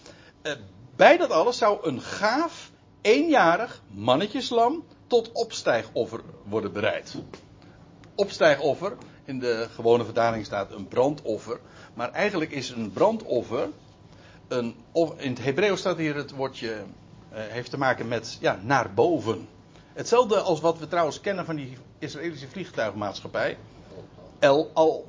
[0.42, 0.52] Uh,
[0.96, 7.14] bij dat alles zou een gaaf eenjarig mannetjeslam tot opstijgoffer worden bereid.
[8.14, 11.60] Opstijgoffer, in de gewone vertaling staat een brandoffer.
[11.94, 13.68] Maar eigenlijk is een brandoffer.
[14.48, 14.74] Een,
[15.16, 16.68] in het Hebreeuws staat hier het woordje.
[17.32, 19.48] Uh, heeft te maken met ja, naar boven.
[19.92, 23.58] Hetzelfde als wat we trouwens kennen van die Israëlische vliegtuigmaatschappij.
[24.38, 25.08] El al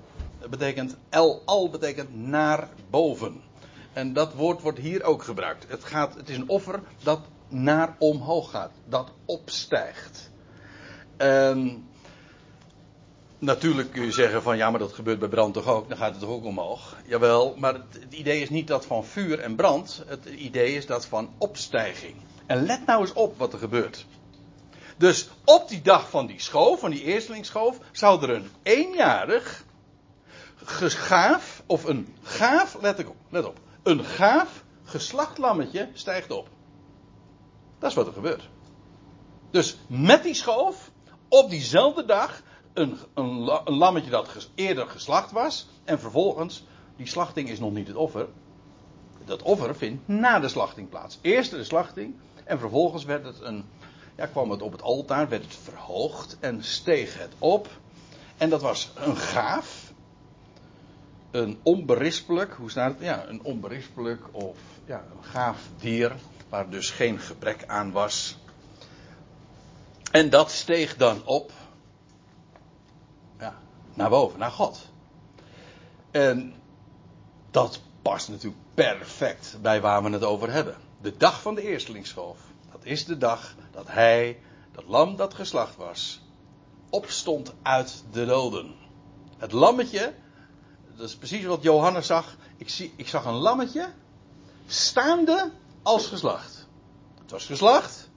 [0.50, 0.98] betekent.
[1.10, 3.42] El al betekent naar boven.
[3.94, 5.66] En dat woord wordt hier ook gebruikt.
[5.68, 8.72] Het, gaat, het is een offer dat naar omhoog gaat.
[8.86, 10.32] Dat opstijgt.
[13.42, 16.12] Natuurlijk kun je zeggen van ja, maar dat gebeurt bij brand toch ook, dan gaat
[16.12, 16.98] het toch ook omhoog.
[17.06, 21.06] Jawel, maar het, idee is niet dat van vuur en brand, het idee is dat
[21.06, 22.16] van opstijging.
[22.46, 24.06] En let nou eens op wat er gebeurt.
[24.98, 29.64] Dus op die dag van die schoof, van die eerstelingsschoof, zou er een eenjarig
[30.66, 36.50] gaaf, of een gaaf, let op, let op, een gaaf geslachtlammetje stijgt op.
[37.80, 38.50] Dat is wat er gebeurt.
[39.52, 40.92] Dus met die schoof,
[41.28, 42.42] op diezelfde dag,
[42.74, 43.34] een, een,
[43.66, 45.68] lammetje dat eerder geslacht was.
[45.84, 46.66] En vervolgens,
[46.96, 48.28] die slachting is nog niet het offer.
[49.26, 51.18] Dat offer vindt na de slachting plaats.
[51.22, 52.16] Eerst de slachting.
[52.44, 53.66] En vervolgens werd het een,
[54.18, 57.68] ja, kwam het op het altaar, werd het verhoogd en steeg het op.
[58.38, 59.81] En dat was een gaaf.
[61.32, 63.02] Een onberispelijk, hoe staat het?
[63.02, 66.16] Ja, een onberispelijk of ja, een gaaf dier.
[66.50, 68.38] Waar dus geen gebrek aan was.
[70.12, 71.52] En dat steeg dan op
[73.94, 74.90] naar boven, naar God.
[76.12, 76.54] En
[77.52, 80.76] dat past natuurlijk perfect bij waar we het over hebben.
[81.02, 82.40] De dag van de eerstelingsschoof.
[82.72, 84.40] Dat is de dag dat hij,
[84.72, 86.22] dat lam dat geslacht was,
[86.90, 88.76] opstond uit de doden.
[89.38, 90.14] Het lammetje,
[91.02, 92.36] dat is precies wat Johannes zag.
[92.58, 93.90] Ik, zie, ik zag een lammetje
[94.68, 96.68] staande als geslacht.
[97.22, 98.10] Het was geslacht.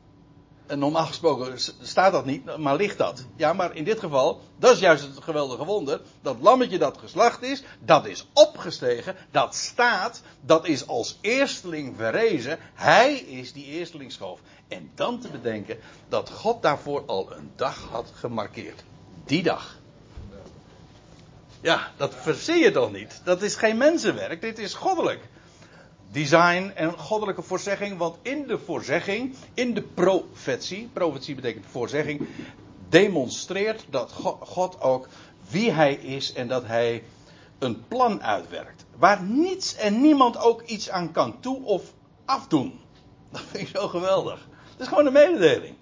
[0.66, 3.24] En normaal gesproken staat dat niet, maar ligt dat.
[3.36, 6.00] Ja, maar in dit geval, dat is juist het geweldige wonder.
[6.22, 12.58] Dat lammetje dat geslacht is, dat is opgestegen, dat staat, dat is als eersteling verrezen.
[12.74, 14.40] Hij is die eerstelingschoof.
[14.68, 18.84] En dan te bedenken dat God daarvoor al een dag had gemarkeerd.
[19.24, 19.82] Die dag.
[21.64, 23.20] Ja, dat verzie je toch niet?
[23.24, 25.28] Dat is geen mensenwerk, dit is goddelijk
[26.10, 27.98] design en goddelijke voorzegging.
[27.98, 32.28] Want in de voorzegging, in de profetie, profetie betekent voorzegging,
[32.88, 35.08] demonstreert dat God ook
[35.50, 37.02] wie hij is en dat hij
[37.58, 38.84] een plan uitwerkt.
[38.96, 41.92] Waar niets en niemand ook iets aan kan toe of
[42.24, 42.80] afdoen.
[43.32, 44.48] Dat vind ik zo geweldig.
[44.70, 45.76] Dat is gewoon een mededeling.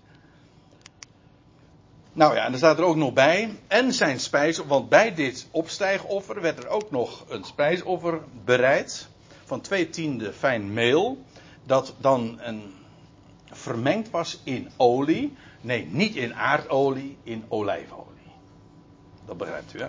[2.13, 3.59] Nou ja, en er staat er ook nog bij.
[3.67, 9.09] En zijn spijs, want bij dit opstijgoffer werd er ook nog een spijsoffer bereid
[9.45, 11.25] van twee tiende fijn meel,
[11.65, 12.75] dat dan een,
[13.51, 15.37] vermengd was in olie.
[15.61, 18.33] Nee, niet in aardolie, in olijfolie.
[19.27, 19.89] Dat begrijpt u, hè?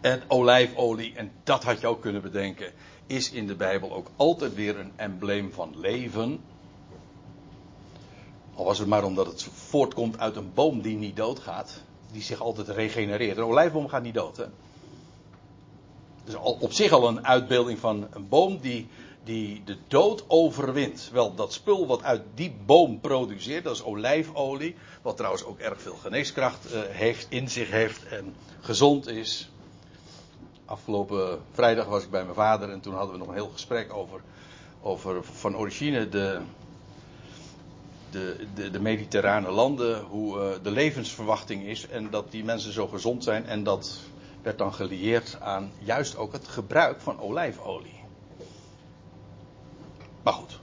[0.00, 2.72] En olijfolie, en dat had je ook kunnen bedenken,
[3.06, 6.40] is in de Bijbel ook altijd weer een embleem van leven.
[8.54, 12.40] Al was het maar omdat het voortkomt uit een boom die niet doodgaat, die zich
[12.40, 13.36] altijd regenereert.
[13.36, 14.44] Een olijfboom gaat niet dood, hè?
[16.24, 18.88] Dus al, op zich al een uitbeelding van een boom die,
[19.24, 21.10] die de dood overwint.
[21.12, 24.76] Wel, dat spul wat uit die boom produceert, dat is olijfolie.
[25.02, 29.50] Wat trouwens ook erg veel geneeskracht uh, heeft, in zich heeft en gezond is.
[30.64, 33.94] Afgelopen vrijdag was ik bij mijn vader en toen hadden we nog een heel gesprek
[33.94, 34.20] over,
[34.82, 36.40] over van origine de,
[38.14, 42.86] de, de, de mediterrane landen, hoe uh, de levensverwachting is en dat die mensen zo
[42.86, 44.00] gezond zijn en dat
[44.42, 48.02] werd dan gelieerd aan juist ook het gebruik van olijfolie.
[50.22, 50.60] Maar goed,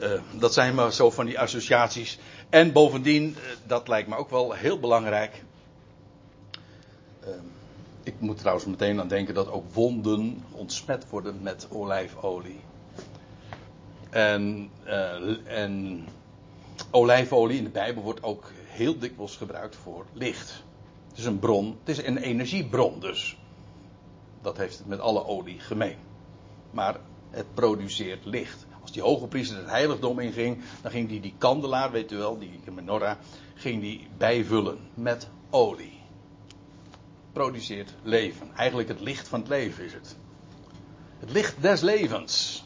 [0.00, 2.18] uh, dat zijn maar zo van die associaties.
[2.48, 3.36] En bovendien, uh,
[3.66, 5.44] dat lijkt me ook wel heel belangrijk.
[7.24, 7.28] Uh,
[8.02, 12.60] ik moet trouwens meteen aan denken dat ook wonden ontsmet worden met olijfolie.
[14.10, 14.70] En,
[15.44, 16.04] en
[16.90, 20.64] olijfolie in de Bijbel wordt ook heel dikwijls gebruikt voor licht.
[21.08, 23.38] Het is een bron, het is een energiebron dus.
[24.42, 25.96] Dat heeft het met alle olie gemeen.
[26.70, 28.66] Maar het produceert licht.
[28.80, 32.38] Als die hoge priester het heiligdom inging, dan ging die die kandelaar, weet u wel,
[32.38, 33.16] die menorah,
[33.54, 36.00] ging die bijvullen met olie.
[37.32, 38.50] Produceert leven.
[38.56, 40.16] Eigenlijk het licht van het leven is het.
[41.18, 42.64] Het licht des levens.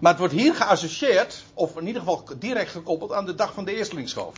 [0.00, 3.64] Maar het wordt hier geassocieerd, of in ieder geval direct gekoppeld aan de dag van
[3.64, 4.34] de eerstelingsschoof.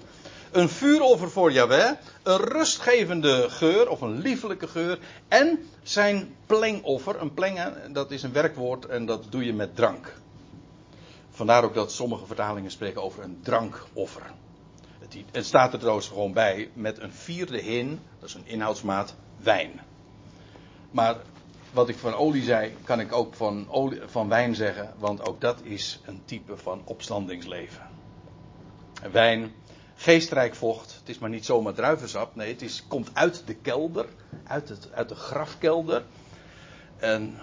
[0.51, 1.91] Een vuuroffer voor Yahweh,
[2.23, 4.99] een rustgevende geur of een liefelijke geur
[5.29, 7.21] en zijn plengoffer.
[7.21, 10.15] Een plengen, dat is een werkwoord en dat doe je met drank.
[11.31, 14.31] Vandaar ook dat sommige vertalingen spreken over een drankoffer.
[15.31, 19.81] Het staat er trouwens gewoon bij met een vierde hin, dat is een inhoudsmaat, wijn.
[20.91, 21.17] Maar
[21.73, 23.67] wat ik van olie zei, kan ik ook van,
[24.07, 27.89] van wijn zeggen, want ook dat is een type van opstandingsleven.
[29.13, 29.53] Wijn,
[29.95, 34.07] geestrijk vocht, het is maar niet zomaar druivensap, nee, het is, komt uit de kelder,
[34.45, 36.05] uit, het, uit de grafkelder.
[36.97, 37.39] En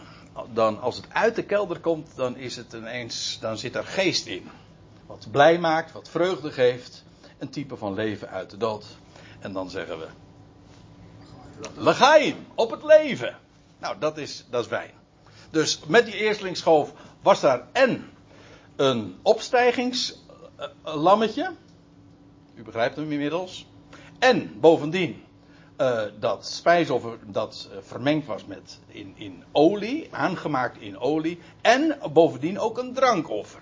[0.54, 4.26] dan, als het uit de kelder komt, dan is het ineens, dan zit er geest
[4.26, 4.50] in.
[5.06, 7.04] Wat blij maakt, wat vreugde geeft,
[7.38, 8.86] een type van leven uit de dood.
[9.40, 10.08] En dan zeggen we,
[11.76, 13.38] Legaim, op het leven.
[13.80, 14.92] Nou, dat is, dat is wijn.
[15.50, 18.10] Dus met die eerstlingsschoof was daar en
[18.76, 21.52] een opstijgingslammetje.
[22.56, 23.68] U begrijpt hem inmiddels.
[24.20, 25.24] En bovendien
[25.78, 31.40] uh, dat spijsoffer dat uh, vermengd was met in, in olie, aangemaakt in olie.
[31.62, 33.62] En bovendien ook een drankoffer.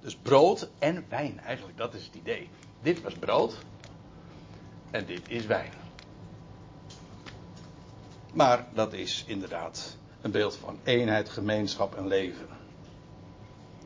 [0.00, 2.48] Dus brood en wijn, eigenlijk, dat is het idee.
[2.82, 3.56] Dit was brood
[4.90, 5.77] en dit is wijn.
[8.32, 12.48] Maar dat is inderdaad een beeld van eenheid, gemeenschap en leven.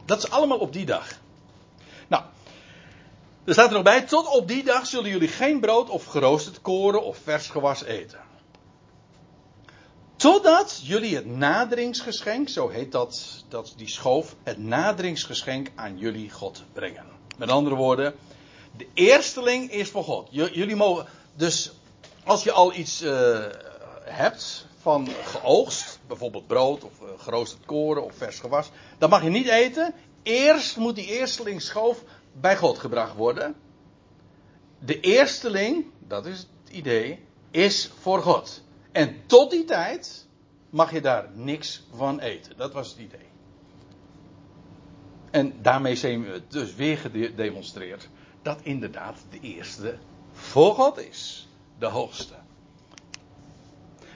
[0.04, 1.08] Dat is allemaal op die dag.
[2.08, 2.22] Nou,
[3.44, 6.60] er staat er nog bij, tot op die dag zullen jullie geen brood of geroosterd
[6.60, 8.20] koren of vers gewas eten.
[10.16, 16.62] Totdat jullie het naderingsgeschenk, zo heet dat, dat die schoof, het naderingsgeschenk aan jullie God
[16.72, 17.06] brengen.
[17.36, 18.14] Met andere woorden,
[18.76, 20.28] de eersteling is voor God.
[20.30, 21.72] Jullie mogen, dus
[22.24, 23.44] als je al iets uh,
[24.12, 29.30] hebt van geoogst, bijvoorbeeld brood of uh, geroosterd koren of vers gewas, dan mag je
[29.30, 29.94] niet eten.
[30.22, 33.54] Eerst moet die eersteling schoof bij God gebracht worden.
[34.78, 37.18] De eersteling, dat is het idee,
[37.50, 38.62] is voor God.
[38.92, 40.26] En tot die tijd
[40.70, 42.56] mag je daar niks van eten.
[42.56, 43.30] Dat was het idee.
[45.30, 48.08] En daarmee zijn we dus weer gedemonstreerd
[48.42, 49.98] dat inderdaad de eerste
[50.32, 51.48] voor God is.
[51.78, 52.41] De hoogste.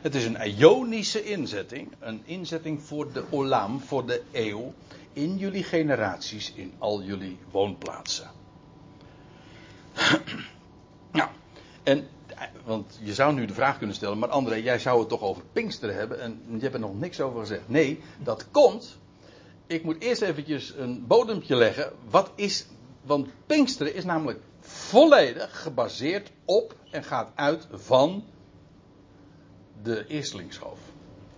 [0.06, 1.92] Het is een Ionische inzetting.
[1.98, 4.74] Een inzetting voor de olam, voor de eeuw.
[5.12, 8.30] In jullie generaties, in al jullie woonplaatsen.
[11.12, 11.28] nou,
[11.82, 12.08] en,
[12.64, 15.42] want je zou nu de vraag kunnen stellen, maar André, jij zou het toch over
[15.52, 17.68] Pinksteren hebben en je hebt er nog niks over gezegd.
[17.68, 18.98] Nee, dat komt.
[19.66, 21.92] Ik moet eerst eventjes een bodempje leggen.
[22.10, 22.66] Wat is,
[23.02, 28.24] want Pinksteren is namelijk volledig gebaseerd op en gaat uit van
[29.86, 30.78] de eerstelingsschoof.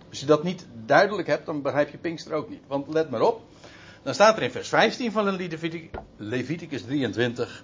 [0.09, 2.61] Als je dat niet duidelijk hebt, dan begrijp je Pinkster ook niet.
[2.67, 3.41] Want let maar op.
[4.03, 5.51] Dan staat er in vers 15 van
[6.17, 7.63] Leviticus 23.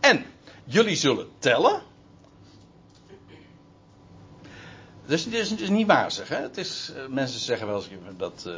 [0.00, 0.24] En
[0.64, 1.82] jullie zullen tellen.
[5.06, 6.28] Dus het is, niet wazig.
[6.28, 6.36] Hè?
[6.36, 8.44] Het is, uh, mensen zeggen wel eens dat.
[8.46, 8.54] Uh,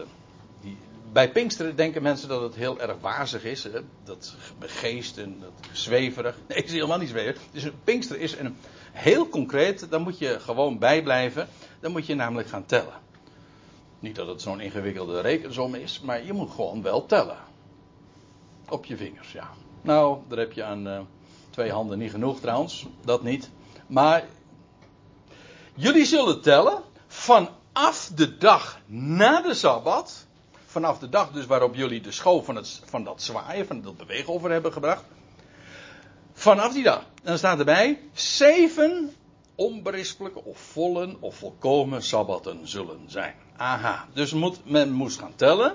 [0.60, 0.76] die,
[1.12, 3.64] bij Pinksteren denken mensen dat het heel erg wazig is.
[3.64, 3.80] Hè?
[4.04, 6.36] Dat geest en dat zweverig.
[6.48, 7.40] Nee, het is helemaal niet zweverig.
[7.52, 8.56] Dus Pinksteren is een,
[8.94, 11.48] heel concreet, dan moet je gewoon bijblijven.
[11.80, 13.02] Dan moet je namelijk gaan tellen.
[13.98, 17.38] Niet dat het zo'n ingewikkelde rekensom is, maar je moet gewoon wel tellen.
[18.68, 19.50] Op je vingers, ja.
[19.82, 21.00] Nou, daar heb je aan uh,
[21.50, 22.86] twee handen niet genoeg trouwens.
[23.04, 23.50] Dat niet.
[23.86, 24.24] Maar
[25.74, 30.26] jullie zullen tellen vanaf de dag na de Sabbat.
[30.66, 33.96] Vanaf de dag dus waarop jullie de schoof van, het, van dat zwaaien, van dat
[33.96, 35.04] beweegover hebben gebracht.
[36.44, 36.98] Vanaf die dag.
[36.98, 39.14] En dan staat erbij: zeven
[39.54, 43.34] onberispelijke of vollen of volkomen sabbatten zullen zijn.
[43.56, 45.74] Aha, dus moet, men moest gaan tellen.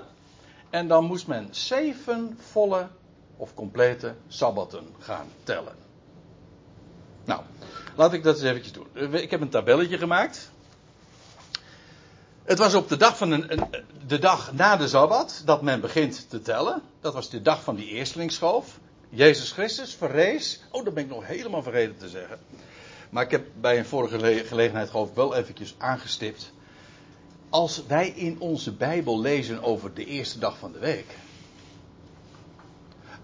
[0.70, 2.88] En dan moest men zeven volle
[3.36, 5.74] of complete sabbatten gaan tellen.
[7.24, 7.42] Nou,
[7.96, 9.12] Laat ik dat eens eventjes doen.
[9.12, 10.50] Ik heb een tabelletje gemaakt.
[12.42, 13.64] Het was op de dag, van een,
[14.06, 16.82] de dag na de Sabbat dat men begint te tellen.
[17.00, 18.78] Dat was de dag van die eerstelingsschoof.
[19.12, 20.60] Jezus Christus verrees.
[20.70, 22.38] Oh, dat ben ik nog helemaal vergeten te zeggen.
[23.10, 26.52] Maar ik heb bij een vorige gelegenheid geloof ik wel eventjes aangestipt.
[27.48, 31.06] Als wij in onze Bijbel lezen over de eerste dag van de week.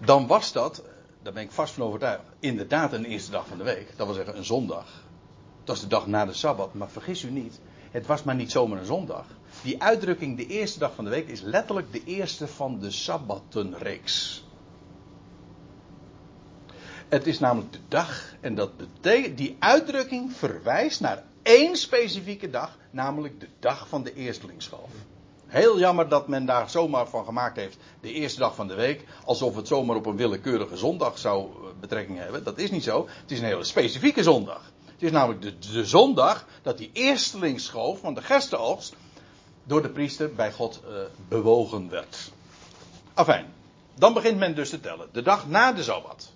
[0.05, 0.83] Dan was dat,
[1.21, 3.87] daar ben ik vast van overtuigd, inderdaad een eerste dag van de week.
[3.95, 5.03] Dat wil zeggen een zondag.
[5.63, 6.73] Dat is de dag na de Sabbat.
[6.73, 7.59] Maar vergis u niet,
[7.91, 9.25] het was maar niet zomaar een zondag.
[9.63, 14.45] Die uitdrukking de eerste dag van de week is letterlijk de eerste van de Sabbatenreeks.
[17.09, 18.71] Het is namelijk de dag, en dat
[19.35, 24.89] die uitdrukking verwijst naar één specifieke dag, namelijk de dag van de eerstelingsschoof.
[25.45, 29.05] Heel jammer dat men daar zomaar van gemaakt heeft de eerste dag van de week,
[29.25, 32.43] alsof het zomaar op een willekeurige zondag zou eh, betrekking hebben.
[32.43, 33.07] Dat is niet zo.
[33.21, 34.71] Het is een hele specifieke zondag.
[34.85, 38.95] Het is namelijk de, de zondag dat die eerstelingsschoof van de gerstenoogst
[39.63, 40.97] door de priester bij God uh,
[41.27, 42.31] bewogen werd.
[43.13, 43.53] Afijn,
[43.95, 45.09] dan begint men dus te tellen.
[45.11, 46.35] De dag na de Sabbat.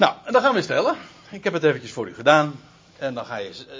[0.00, 0.96] Nou, en dan gaan we stellen.
[1.30, 2.60] Ik heb het eventjes voor u gedaan.
[2.98, 3.74] En dan ga je uh,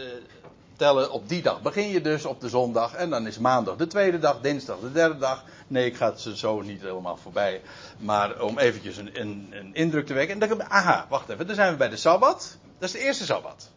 [0.76, 1.62] tellen op die dag.
[1.62, 2.94] Begin je dus op de zondag.
[2.94, 5.44] En dan is maandag de tweede dag, dinsdag de derde dag.
[5.66, 7.62] Nee, ik ga het zo niet helemaal voorbij.
[7.98, 10.40] Maar om eventjes een, een, een indruk te wekken.
[10.40, 11.46] En dan, aha, wacht even.
[11.46, 12.56] Dan zijn we bij de Sabbat.
[12.78, 13.70] Dat is de eerste Sabbat.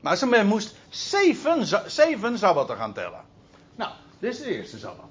[0.00, 3.24] Maar ze men moest zeven, zeven Sabbatten gaan tellen.
[3.74, 5.10] Nou, dit is de eerste Sabbat.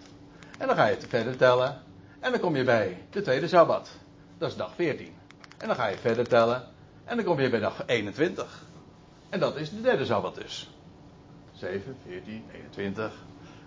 [0.57, 1.81] En dan ga je verder tellen.
[2.19, 3.89] En dan kom je bij de tweede Sabbat.
[4.37, 5.19] Dat is dag 14.
[5.61, 6.63] En dan ga je verder tellen.
[7.05, 8.63] En dan kom je bij dag 21.
[9.29, 10.69] En dat is de derde Sabbat dus.
[11.53, 13.13] 7, 14, 21.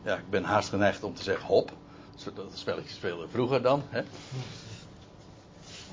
[0.05, 1.73] Ja, ik ben haast geneigd om te zeggen hop.
[2.35, 3.83] Dat spelletje spelen vroeger dan.
[3.89, 4.03] Hè?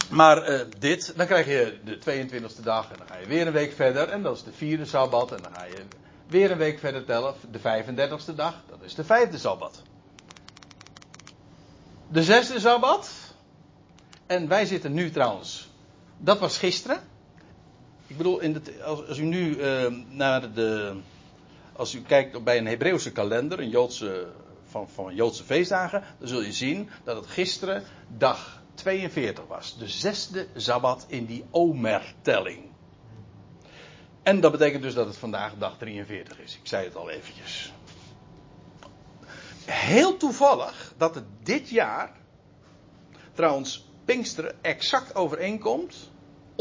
[0.09, 3.53] Maar uh, dit, dan krijg je de 22e dag en dan ga je weer een
[3.53, 4.09] week verder.
[4.09, 5.31] En dat is de vierde Sabbat.
[5.31, 5.83] En dan ga je
[6.27, 7.33] weer een week verder tellen.
[7.51, 9.81] De 35e dag, dat is de vijfde Sabbat.
[12.07, 13.11] De zesde Sabbat.
[14.25, 15.70] En wij zitten nu trouwens
[16.23, 16.99] dat was gisteren.
[18.07, 20.95] Ik bedoel, in de, als, als, u nu uh, naar de.
[21.73, 24.27] Als u kijkt bij een Hebreeuwse kalender, een Joodse,
[24.65, 27.83] van, van Joodse feestdagen, dan zul je zien dat het gisteren
[28.17, 29.77] dag 42 was.
[29.77, 32.69] De zesde zabbat in die Omer-telling.
[34.23, 36.55] En dat betekent dus dat het vandaag dag 43 is.
[36.55, 37.73] Ik zei het al eventjes.
[39.65, 42.11] Heel toevallig dat het dit jaar,
[43.33, 46.10] trouwens Pinksteren, exact overeenkomt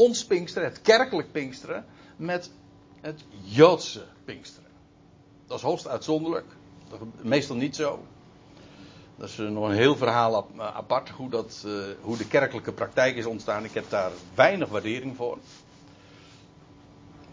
[0.01, 1.85] ons het kerkelijk Pinksteren,
[2.15, 2.51] met
[3.01, 4.69] het Joodse Pinksteren.
[5.47, 6.45] Dat is hoogst uitzonderlijk.
[6.89, 8.03] Dat meestal niet zo.
[9.17, 13.15] Dat is nog een heel verhaal eh, apart, hoe, dat, uh, hoe de kerkelijke praktijk
[13.15, 13.63] is ontstaan.
[13.63, 15.37] Ik heb daar weinig waardering voor.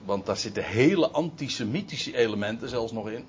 [0.05, 3.25] Want daar zitten hele antisemitische elementen zelfs nog in.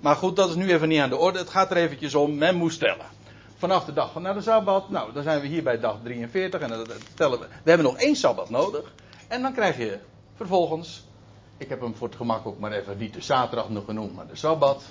[0.00, 1.38] Maar goed, dat is nu even niet aan de orde.
[1.38, 3.06] Het gaat er eventjes om, men moest tellen
[3.60, 4.90] vanaf de dag van naar de Sabbat.
[4.90, 7.46] Nou, dan zijn we hier bij dag 43 en dan tellen we.
[7.62, 8.92] We hebben nog één Sabbat nodig.
[9.28, 9.98] En dan krijg je
[10.34, 11.04] vervolgens,
[11.56, 14.26] ik heb hem voor het gemak ook maar even niet de zaterdag nog genoemd, maar
[14.26, 14.82] de Sabbat.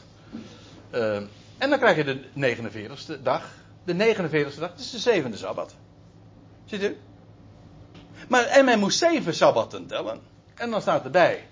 [0.91, 1.15] Uh,
[1.57, 2.23] en dan krijg je de
[2.55, 3.45] 49ste dag.
[3.83, 5.75] De 49ste dag, dat is de zevende Sabbat.
[6.65, 6.97] Ziet u?
[8.27, 10.19] Maar, en men moest zeven Sabbatten tellen.
[10.55, 11.47] En dan staat erbij.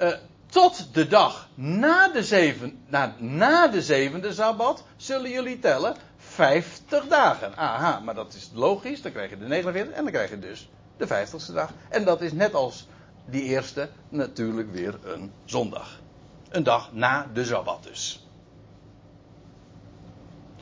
[0.00, 0.12] Uh,
[0.54, 7.06] tot de dag na de, zeven, na, na de zevende Sabbat zullen jullie tellen 50
[7.06, 7.56] dagen.
[7.56, 9.02] Aha, maar dat is logisch.
[9.02, 11.70] Dan krijg je de 49 en dan krijg je dus de 50ste dag.
[11.88, 12.86] En dat is net als
[13.26, 16.00] die eerste natuurlijk weer een zondag.
[16.48, 18.26] Een dag na de Sabbat dus.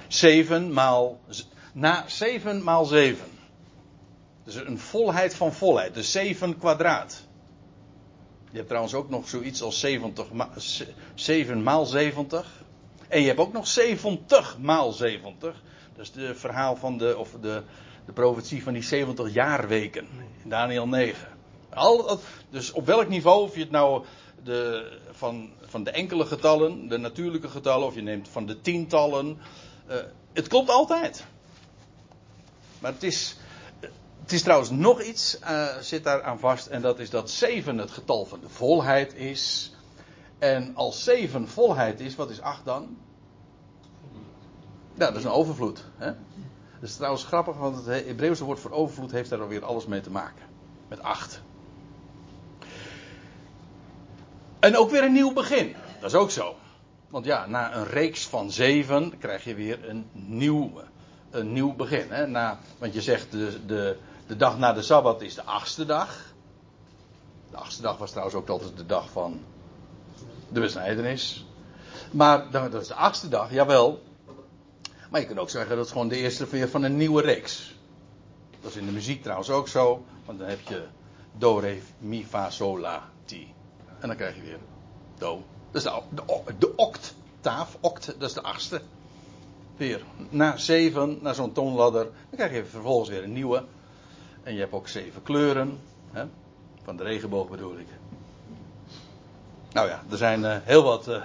[0.09, 1.20] 7 maal,
[1.72, 3.24] na 7 maal 7.
[4.45, 5.95] Dus een volheid van volheid.
[5.95, 7.30] Dus 7 kwadraat.
[8.53, 10.26] Je hebt trouwens ook nog zoiets als 70
[11.14, 12.62] 7 maal 70.
[13.09, 15.62] En je hebt ook nog 70 maal 70.
[15.96, 17.62] Dat is het verhaal van de, of de,
[18.07, 20.07] de profetie van die 70 jaarweken.
[20.42, 21.28] In Daniel 9.
[21.74, 24.05] Al, dus op welk niveau, of je het nou
[24.44, 29.38] de, van, van de enkele getallen, de natuurlijke getallen, of je neemt van de tientallen.
[29.90, 29.96] Uh,
[30.32, 31.26] het klopt altijd.
[32.78, 33.36] Maar het is,
[34.33, 37.78] het is trouwens nog iets, uh, zit daar aan vast, en dat is dat 7
[37.78, 39.72] het getal van de volheid is.
[40.39, 42.97] En als 7 volheid is, wat is 8 dan?
[44.95, 45.85] Ja, dat is een overvloed.
[45.97, 46.07] Hè?
[46.80, 50.01] Dat is trouwens grappig, want het Hebreeuwse woord voor overvloed heeft daar alweer alles mee
[50.01, 50.45] te maken.
[50.89, 51.43] Met 8.
[54.61, 55.74] En ook weer een nieuw begin.
[56.01, 56.55] Dat is ook zo.
[57.09, 60.72] Want ja, na een reeks van 7 krijg je weer een nieuw,
[61.30, 62.07] een nieuw begin.
[62.09, 62.26] Hè?
[62.26, 63.97] Na, want je zegt de, de,
[64.33, 66.35] de dag na de Sabbat is de achtste dag.
[67.53, 69.41] achtste dag was trouwens ook altijd de dag van
[70.49, 71.47] de besnijdenis.
[72.11, 74.03] Maar dat is de achtste dag, jawel.
[75.11, 77.74] Maar je kunt ook zeggen dat het gewoon de eerste weer van een nieuwe reeks.
[78.61, 80.05] Dat is in de muziek trouwens ook zo.
[80.24, 80.87] Want dan heb je
[81.39, 83.55] do, re, mi, fa, sol, la, ti.
[84.01, 84.59] En dan krijg je weer
[85.18, 85.43] do.
[85.70, 87.76] Dat is de, de, de octaaf.
[87.80, 88.80] Oct, dat is de achtste.
[89.76, 92.05] Weer na zeven, naar zo'n toonladder.
[92.05, 93.64] Dan krijg je vervolgens weer een nieuwe.
[94.43, 95.80] En je hebt ook zeven kleuren.
[96.12, 96.24] Hè?
[96.84, 97.86] Van de regenboog bedoel ik.
[99.72, 101.09] Nou ja, er zijn uh, heel wat.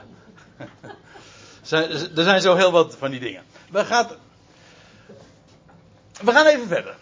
[1.61, 3.43] Zijn, er zijn zo heel wat van die dingen.
[3.71, 4.07] We gaan,
[6.21, 6.95] we gaan even verder.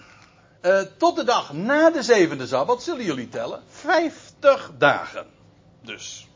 [0.62, 3.62] Uh, tot de dag na de zevende sabbat zullen jullie tellen.
[3.70, 5.26] Vijftig dagen.
[5.82, 6.28] Dus.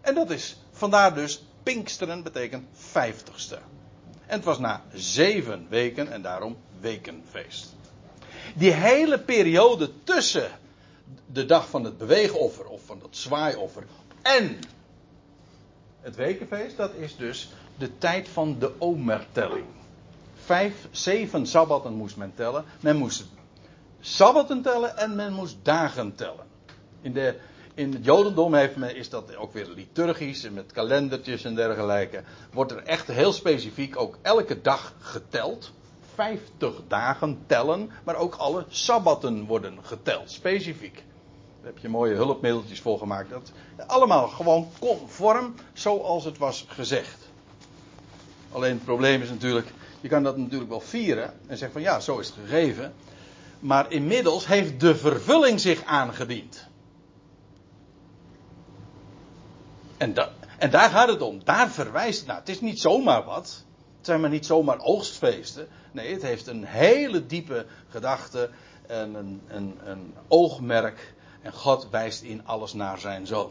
[0.00, 3.54] En dat is vandaar dus Pinksteren betekent vijftigste.
[4.26, 7.74] En het was na zeven weken en daarom wekenfeest.
[8.54, 10.50] Die hele periode tussen
[11.32, 13.84] de dag van het beweegoffer of van het zwaaioffer
[14.22, 14.58] en
[16.00, 19.66] het wekenfeest, dat is dus de tijd van de omertelling.
[20.44, 22.64] Vijf, zeven sabbatten moest men tellen.
[22.80, 23.24] Men moest
[24.00, 26.46] sabbatten tellen en men moest dagen tellen.
[27.00, 27.34] In, de,
[27.74, 32.22] in het Jodendom heeft men, is dat ook weer liturgisch met kalendertjes en dergelijke.
[32.52, 35.72] Wordt er echt heel specifiek ook elke dag geteld.
[36.16, 40.94] 50 dagen tellen, maar ook alle sabbatten worden geteld, specifiek.
[40.94, 43.30] Daar heb je mooie hulpmiddeltjes voor gemaakt.
[43.30, 43.52] Dat,
[43.86, 47.28] allemaal gewoon conform zoals het was gezegd.
[48.52, 52.00] Alleen het probleem is natuurlijk, je kan dat natuurlijk wel vieren en zeggen van ja,
[52.00, 52.94] zo is het gegeven.
[53.60, 56.66] Maar inmiddels heeft de vervulling zich aangediend.
[59.96, 60.14] En,
[60.58, 61.44] en daar gaat het om.
[61.44, 63.64] Daar verwijst nou, het is niet zomaar wat.
[64.06, 65.68] Zijn maar niet zomaar oogstfeesten.
[65.92, 68.50] Nee, het heeft een hele diepe gedachte
[68.86, 71.14] en een, een, een oogmerk.
[71.42, 73.50] En God wijst in alles naar zijn zoon.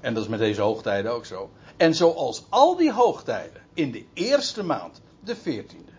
[0.00, 1.50] En dat is met deze hoogtijden ook zo.
[1.76, 5.92] En zoals al die hoogtijden in de eerste maand, de 14e,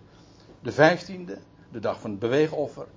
[0.62, 1.40] de 15e,
[1.72, 2.88] de dag van het beweegoffer,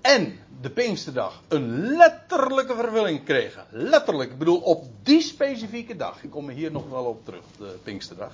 [0.00, 3.66] en de Pinksterdag een letterlijke vervulling kregen.
[3.70, 6.22] Letterlijk, ik bedoel op die specifieke dag.
[6.22, 8.32] Ik kom er hier nog wel op terug, de Pinksterdag.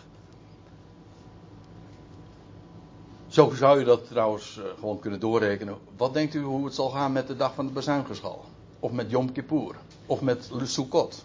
[3.29, 5.79] Zo zou je dat trouwens uh, gewoon kunnen doorrekenen.
[5.97, 8.45] Wat denkt u hoe het zal gaan met de dag van de bezuingeschal?
[8.81, 9.75] Of met Yom Kippur?
[10.07, 11.25] Of met Sukkot?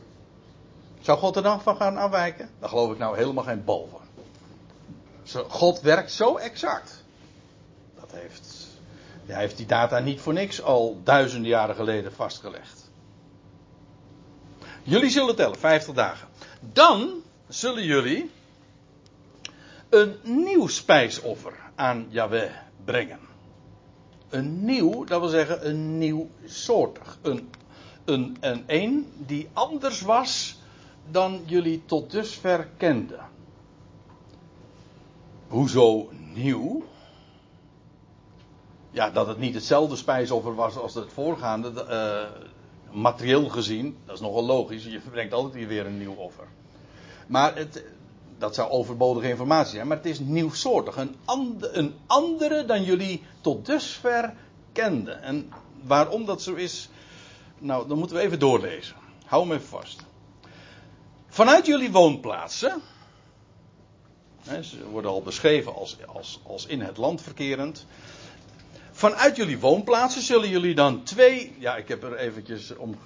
[1.01, 2.49] Zou God er dan van gaan afwijken?
[2.60, 4.01] Daar geloof ik nou helemaal geen bal van.
[5.47, 7.04] God werkt zo exact.
[7.99, 8.68] Dat heeft,
[9.26, 12.89] hij heeft die data niet voor niks al duizenden jaren geleden vastgelegd.
[14.84, 16.28] Jullie zullen tellen, 50 dagen.
[16.74, 18.32] Dan zullen jullie
[19.89, 22.51] een nieuw spijsoffer aan Yahweh
[22.86, 23.19] brengen.
[24.30, 27.17] Een nieuw, dat wil zeggen een nieuw soortig.
[27.21, 27.49] Een,
[28.05, 30.59] een, een, een die anders was
[31.11, 33.19] dan jullie tot dusver kenden.
[35.47, 36.84] Hoezo nieuw?
[38.91, 44.21] Ja, dat het niet hetzelfde spijsoffer was als het voorgaande, uh, materieel gezien, dat is
[44.21, 44.86] nogal logisch.
[44.86, 46.47] Je brengt altijd weer een nieuw offer.
[47.28, 47.84] Maar het,
[48.44, 50.96] dat zou overbodige informatie zijn, maar het is nieuwsoortig.
[50.96, 51.16] Een,
[51.60, 54.34] een andere dan jullie tot dusver
[54.72, 55.22] kenden.
[55.22, 55.52] En
[55.84, 56.89] waarom dat zo is,
[57.60, 58.96] nou, dan moeten we even doorlezen.
[59.26, 60.06] Hou me even vast.
[61.28, 62.82] Vanuit jullie woonplaatsen,
[64.41, 67.86] hè, ze worden al beschreven als, als, als in het land verkerend.
[69.04, 71.56] Vanuit jullie woonplaatsen zullen jullie dan twee.
[71.60, 72.97] Ja, ik heb er eventjes om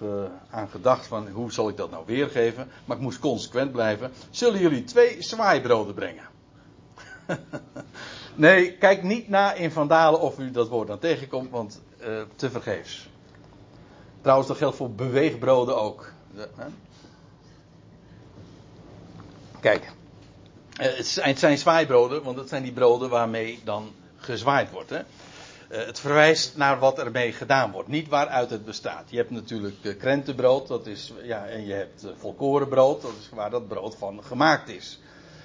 [0.50, 2.70] aan gedacht van hoe zal ik dat nou weergeven.
[2.86, 4.12] Maar ik moest consequent blijven.
[4.30, 6.24] Zullen jullie twee zwaaibroden brengen?
[8.36, 12.82] nee, kijk niet na in Vandalen of u dat woord dan tegenkomt, want uh, te.
[14.22, 16.12] Trouwens, dat geldt voor beweegbroden ook.
[19.60, 19.92] Kijk,
[21.00, 24.90] zijn, het zijn zwaaibroden, want dat zijn die broden waarmee dan gezwaaid wordt.
[24.90, 25.02] Hè?
[25.70, 29.10] Uh, het verwijst naar wat ermee gedaan wordt, niet waaruit het bestaat.
[29.10, 33.30] Je hebt natuurlijk uh, krentenbrood, dat is, ja, en je hebt uh, volkorenbrood, dat is
[33.34, 35.00] waar dat brood van gemaakt is.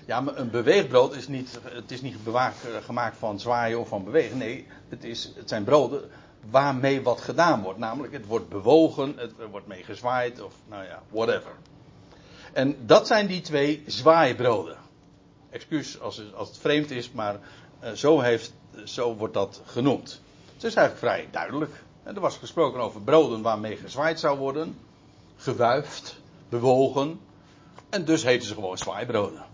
[0.06, 4.04] Ja, maar een beweegbrood is niet, het is niet bewaakt, gemaakt van zwaaien of van
[4.04, 4.38] bewegen.
[4.38, 6.10] Nee, het, is, het zijn broden
[6.50, 7.78] waarmee wat gedaan wordt.
[7.78, 11.52] Namelijk, het wordt bewogen, het wordt mee gezwaaid of nou ja, whatever.
[12.52, 14.76] En dat zijn die twee zwaaibroden.
[15.50, 17.38] Excuus als, als het vreemd is, maar
[17.95, 18.53] zo heeft
[18.85, 20.20] zo wordt dat genoemd.
[20.55, 21.83] Het is eigenlijk vrij duidelijk.
[22.03, 24.78] Er was gesproken over broden waarmee gezwaaid zou worden,
[25.37, 26.16] gewuifd,
[26.49, 27.20] bewogen.
[27.89, 29.45] En dus heten ze gewoon zwaaibroden.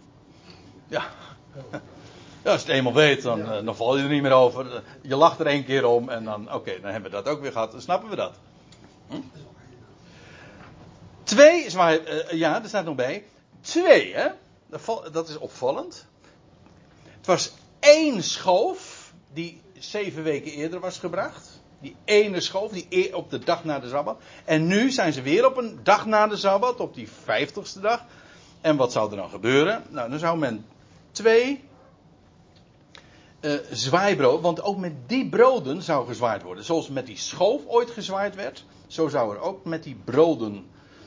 [0.89, 1.05] Ja.
[2.45, 3.59] ja als je het eenmaal weet, dan, ja.
[3.59, 4.83] Eh, dan val je er niet meer over.
[5.03, 7.53] Je lacht er één keer om en dan, oké, dan hebben we dat ook weer
[7.53, 7.71] gehad.
[7.73, 8.35] Dan snappen we dat.
[9.09, 9.17] Hm?
[11.23, 13.25] Twee zwaai, uh, ja, er staat nog bij.
[13.61, 14.29] Twee, hè?
[15.13, 16.07] Dat is opvallend.
[17.03, 17.53] Het was
[17.89, 21.61] één schoof die zeven weken eerder was gebracht.
[21.81, 24.21] Die ene schoof, die e- op de dag na de Sabbat.
[24.45, 28.05] En nu zijn ze weer op een dag na de Sabbat, op die vijftigste dag.
[28.61, 29.83] En wat zou er dan gebeuren?
[29.89, 30.67] Nou, dan zou men
[31.13, 31.69] twee
[33.41, 36.65] uh, want ook met die broden zou gezwaaid worden.
[36.65, 40.67] Zoals met die schoof ooit gezwaaid werd, zo zou er ook met die broden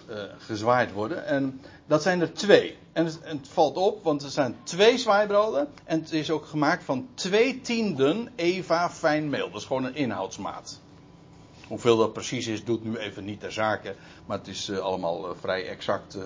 [0.10, 1.26] uh, gezwaaid worden.
[1.26, 2.78] En dat zijn er twee.
[2.94, 5.68] En het, valt op, want er zijn twee zwaaibroden.
[5.84, 9.52] En het is ook gemaakt van twee tienden Eva fijn meel.
[9.52, 10.80] Dat is gewoon een inhoudsmaat.
[11.68, 13.96] Hoeveel dat precies is, doet nu even niet ter zake.
[14.26, 16.24] Maar het is uh, allemaal uh, vrij exact uh,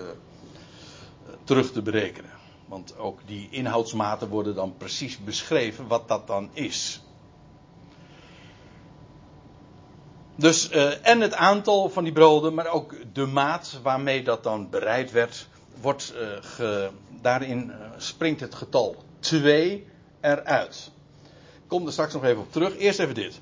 [1.44, 2.30] terug te berekenen.
[2.68, 7.00] Want ook die inhoudsmaten worden dan precies beschreven wat dat dan is.
[10.38, 10.70] Dus,
[11.02, 15.48] en het aantal van die broden, maar ook de maat waarmee dat dan bereid werd,
[15.80, 19.86] wordt ge, daarin uh, springt het getal 2
[20.20, 20.90] eruit.
[21.54, 22.76] Ik kom er straks nog even op terug.
[22.76, 23.40] Eerst even dit.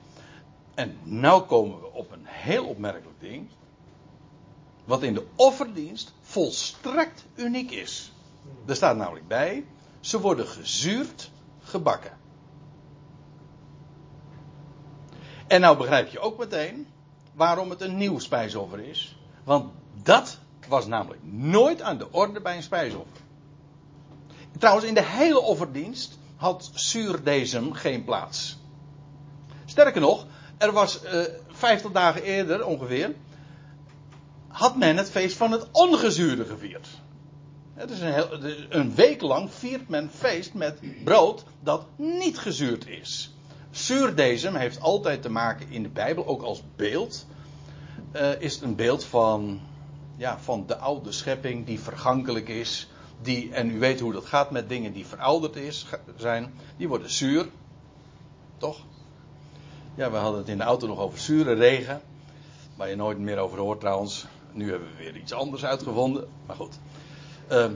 [0.75, 3.49] En nu komen we op een heel opmerkelijk ding.
[4.85, 8.13] Wat in de offerdienst volstrekt uniek is.
[8.67, 9.65] Er staat namelijk bij:
[10.01, 11.31] ze worden gezuurd
[11.63, 12.19] gebakken.
[15.47, 16.87] En nou begrijp je ook meteen
[17.33, 19.17] waarom het een nieuw spijsoffer is.
[19.45, 19.73] Want
[20.03, 20.39] dat
[20.69, 23.23] was namelijk nooit aan de orde bij een spijsoffer.
[24.59, 28.59] Trouwens, in de hele offerdienst had zuurdesem geen plaats.
[29.65, 30.27] Sterker nog,
[30.59, 33.15] er was uh, 50 dagen eerder ongeveer,
[34.49, 36.89] had men het feest van het ongezuurde gevierd.
[37.75, 38.29] Het is een, heel,
[38.69, 43.35] een week lang viert men feest met brood dat niet gezuurd is.
[43.71, 47.27] Zuurdesem heeft altijd te maken in de Bijbel, ook als beeld,
[48.13, 49.61] uh, is het een beeld van
[50.17, 52.89] ja, van de oude schepping die vergankelijk is.
[53.23, 55.87] Die, en u weet hoe dat gaat met dingen die verouderd is,
[56.17, 56.55] zijn.
[56.77, 57.49] Die worden zuur.
[58.57, 58.79] Toch?
[59.95, 62.01] Ja, we hadden het in de auto nog over zure regen.
[62.77, 64.27] Waar je nooit meer over hoort trouwens.
[64.53, 66.29] Nu hebben we weer iets anders uitgevonden.
[66.47, 66.79] Maar goed.
[67.51, 67.67] Uh,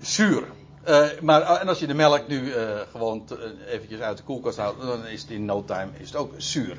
[0.00, 0.46] zuur.
[0.88, 4.56] Uh, maar en als je de melk nu uh, gewoon te, eventjes uit de koelkast
[4.56, 6.78] haalt, dan is het in no time is het ook zuur.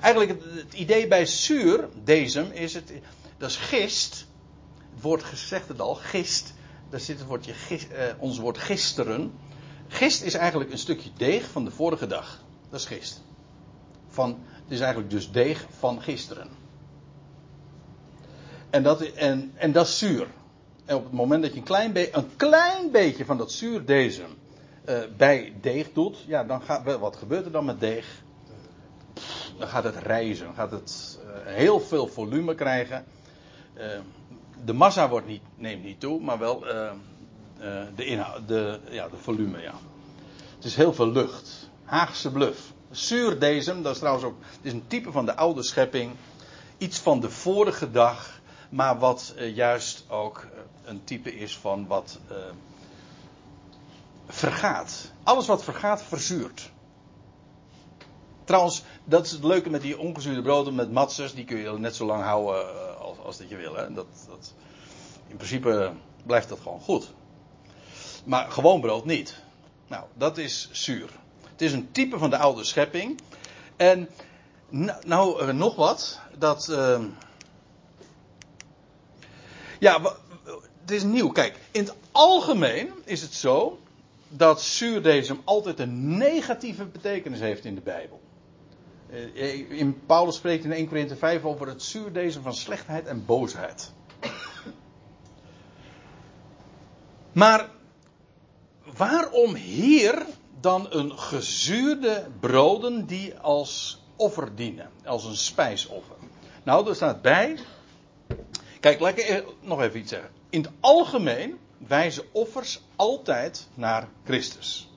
[0.00, 2.92] Eigenlijk het, het, idee bij zuur, deze, is het,
[3.38, 4.26] dat is gist.
[4.94, 6.54] Het woord zegt het al, gist.
[6.90, 9.32] Daar zit het woordje gist, uh, ons woord gisteren.
[9.88, 12.42] Gist is eigenlijk een stukje deeg van de vorige dag.
[12.70, 13.22] Dat is gist.
[14.08, 16.48] Van, het is eigenlijk dus deeg van gisteren.
[18.70, 20.26] En dat, en, en dat is zuur.
[20.84, 24.36] En op het moment dat je een klein, een klein beetje van dat zuurdesem
[24.88, 28.22] uh, bij deeg doet, ja, dan gaat, wat gebeurt er dan met deeg?
[29.58, 33.04] Dan gaat het rijzen, gaat het uh, heel veel volume krijgen.
[33.78, 33.84] Uh,
[34.64, 36.90] de massa wordt niet, neemt niet toe, maar wel uh,
[37.60, 39.60] uh, de, inhoud, de, ja, de volume.
[39.60, 39.74] Ja.
[40.54, 41.70] Het is heel veel lucht.
[41.84, 42.72] Haagse bluf.
[42.90, 46.12] Zuurdesem, dat is trouwens ook het is een type van de oude schepping.
[46.78, 50.46] Iets van de vorige dag, maar wat juist ook
[50.84, 52.18] een type is van wat
[54.26, 55.12] vergaat.
[55.22, 56.70] Alles wat vergaat, verzuurt.
[58.44, 61.34] Trouwens, dat is het leuke met die ongezuurde broden met matzes.
[61.34, 63.74] Die kun je net zo lang houden als, als dat je wil.
[63.74, 63.92] Hè.
[63.92, 64.54] Dat, dat,
[65.28, 65.92] in principe
[66.26, 67.12] blijft dat gewoon goed.
[68.24, 69.42] Maar gewoon brood niet.
[69.86, 71.10] Nou, dat is zuur.
[71.42, 73.20] Het is een type van de oude schepping.
[73.76, 74.08] En
[75.04, 76.20] nou, nog wat.
[76.38, 76.68] Dat.
[76.70, 77.04] Uh,
[79.78, 80.00] ja,
[80.80, 81.28] het is nieuw.
[81.28, 83.78] Kijk, in het algemeen is het zo
[84.28, 88.20] dat zuurdesem altijd een negatieve betekenis heeft in de Bijbel.
[89.68, 93.92] In Paulus spreekt in 1 Korinthe 5 over het zuurdesem van slechtheid en boosheid.
[97.32, 97.68] Maar
[98.96, 100.26] waarom hier
[100.60, 106.16] dan een gezuurde broden die als offer dienen, als een spijsoffer?
[106.62, 107.58] Nou, er staat bij.
[108.80, 110.30] Kijk, laat ik nog even iets zeggen.
[110.50, 114.90] In het algemeen wijzen offers altijd naar Christus.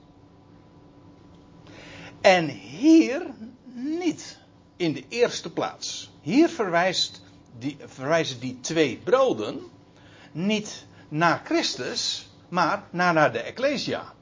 [2.22, 3.22] En hier
[3.84, 4.38] niet
[4.76, 6.12] in de eerste plaats.
[6.22, 7.22] Hier verwijst
[7.60, 9.62] die, verwijzen die twee broden
[10.32, 14.14] niet naar Christus, maar naar, naar de Ecclesia.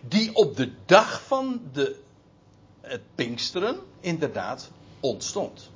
[0.00, 2.00] Die op de dag van de,
[2.80, 5.70] het Pinksteren inderdaad ontstond.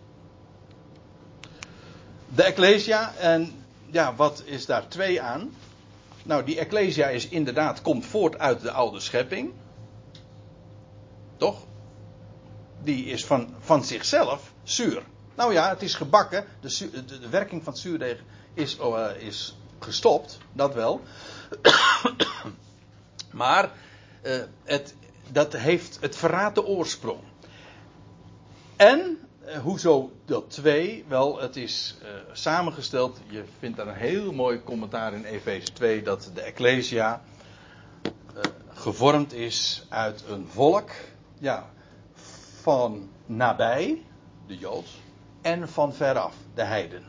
[2.35, 5.55] De Ecclesia, en ja, wat is daar twee aan?
[6.23, 9.53] Nou, die Ecclesia is inderdaad, komt voort uit de oude schepping.
[11.37, 11.67] Toch?
[12.83, 15.03] Die is van, van zichzelf zuur.
[15.35, 16.45] Nou ja, het is gebakken.
[16.61, 18.23] De, de, werking van het zuurdeeg
[18.55, 20.39] is, uh, is gestopt.
[20.53, 21.01] Dat wel.
[23.31, 23.73] maar
[24.23, 24.95] uh, het,
[25.31, 27.21] dat heeft, het verraadt de oorsprong.
[28.77, 31.05] En, uh, hoezo dat twee?
[31.09, 31.97] Wel, het is
[32.33, 33.21] samengesteld.
[33.29, 36.03] Je vindt daar een heel mooi commentaar in Efeze 2.
[36.03, 37.23] Dat de Ecclesia
[38.69, 40.91] gevormd is uit een volk.
[41.39, 41.71] Ja,
[42.69, 44.03] van nabij,
[44.47, 44.87] de Jood,
[45.41, 47.03] en van veraf, de heiden.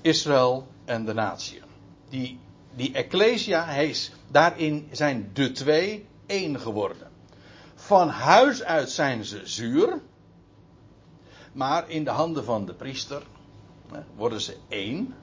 [0.00, 1.62] Israël en de natie.
[2.08, 2.38] Die,
[2.74, 7.10] die Ecclesia, is, daarin zijn de twee één geworden.
[7.74, 10.00] Van huis uit zijn ze zuur,
[11.52, 13.22] maar in de handen van de priester
[14.16, 15.14] worden ze één.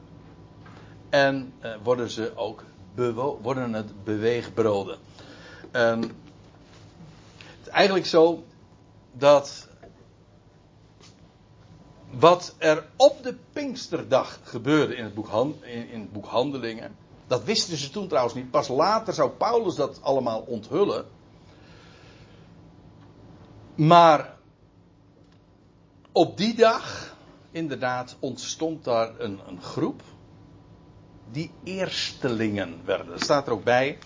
[1.10, 2.64] En eh, worden ze ook
[3.42, 4.98] worden het beweegbroden.
[5.72, 6.12] Het
[7.62, 8.44] is eigenlijk zo
[9.20, 9.68] dat
[12.12, 15.30] wat er op de Pinksterdag gebeurde in het, boek,
[15.62, 16.96] in, Handelingen.
[17.28, 18.52] Dat wisten ze toen trouwens niet.
[18.52, 21.06] Pas later zou Paulus dat allemaal onthullen.
[23.76, 24.38] Maar
[26.12, 27.16] op die dag,
[27.52, 30.02] inderdaad, ontstond daar een, een groep.
[31.32, 33.08] Die eerstelingen werden.
[33.08, 33.98] Dat staat er ook bij.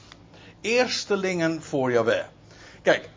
[0.62, 2.26] Eerstelingen voor Jahweh.
[2.82, 3.10] Kijk,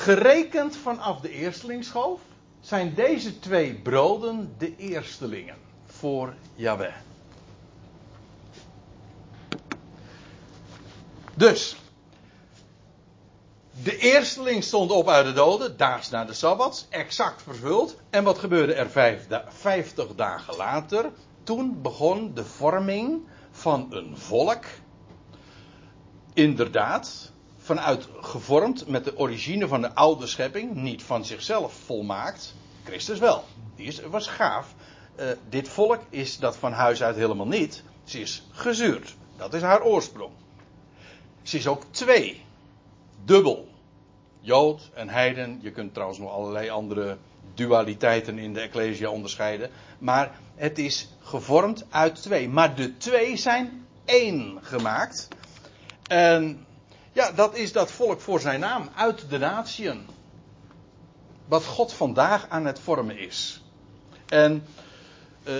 [0.00, 2.20] gerekend vanaf de eerstelingsschoof
[2.60, 6.94] zijn deze twee broden de eerstelingen voor Yahweh.
[11.34, 11.76] Dus,
[13.82, 17.96] de eersteling stond op uit de doden, daags na de Sabbat, exact vervuld.
[18.10, 19.14] En wat gebeurde er
[19.48, 21.10] vijftig dagen later?
[21.42, 24.64] Toen begon de vorming van een volk.
[26.34, 27.32] Inderdaad,
[27.62, 32.54] vanuit gevormd met de origine van de oude schepping, niet van zichzelf volmaakt.
[32.84, 33.44] Christus wel.
[33.76, 34.74] Die is, was gaaf.
[35.18, 37.82] Uh, dit volk is dat van huis uit helemaal niet.
[38.04, 39.14] Ze is gezuurd.
[39.36, 40.32] Dat is haar oorsprong.
[41.42, 42.44] Ze is ook twee.
[43.24, 43.68] Dubbel.
[44.40, 45.58] Jood en heiden.
[45.62, 47.16] Je kunt trouwens nog allerlei andere
[47.54, 49.70] dualiteiten in de Ecclesia onderscheiden.
[49.98, 52.48] Maar het is gevormd uit twee.
[52.48, 55.28] Maar de twee zijn één gemaakt.
[56.06, 56.66] En
[57.12, 60.06] ja, dat is dat volk voor zijn naam, uit de natieën.
[61.46, 63.62] Wat God vandaag aan het vormen is.
[64.28, 64.64] En
[65.44, 65.54] uh,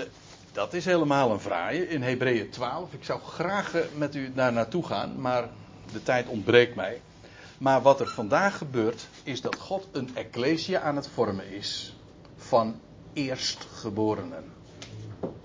[0.51, 2.93] dat is helemaal een fraaie in Hebreeën 12.
[2.93, 5.49] Ik zou graag eh, met u daar naartoe gaan, maar
[5.91, 7.01] de tijd ontbreekt mij.
[7.57, 11.95] Maar wat er vandaag gebeurt, is dat God een ecclesia aan het vormen is.
[12.37, 12.79] Van
[13.13, 14.53] eerstgeborenen.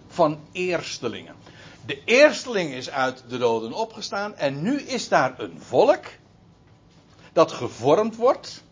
[0.06, 1.34] Van eerstelingen.
[1.86, 6.04] De eersteling is uit de doden opgestaan en nu is daar een volk
[7.32, 8.62] dat gevormd wordt.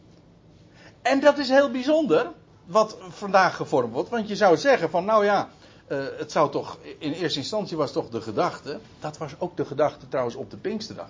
[1.03, 2.33] En dat is heel bijzonder
[2.67, 5.49] wat vandaag gevormd wordt, want je zou zeggen van nou ja,
[5.89, 9.65] uh, het zou toch in eerste instantie was toch de gedachte, dat was ook de
[9.65, 11.09] gedachte trouwens op de Pinksterdag.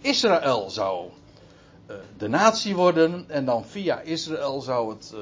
[0.00, 1.08] Israël zou
[1.90, 5.20] uh, de natie worden en dan via Israël zou het, uh,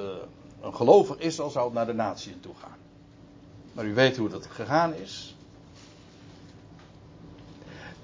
[0.61, 2.77] een gelovig Israël zou naar de natie toe gaan.
[3.73, 5.37] Maar u weet hoe dat gegaan is.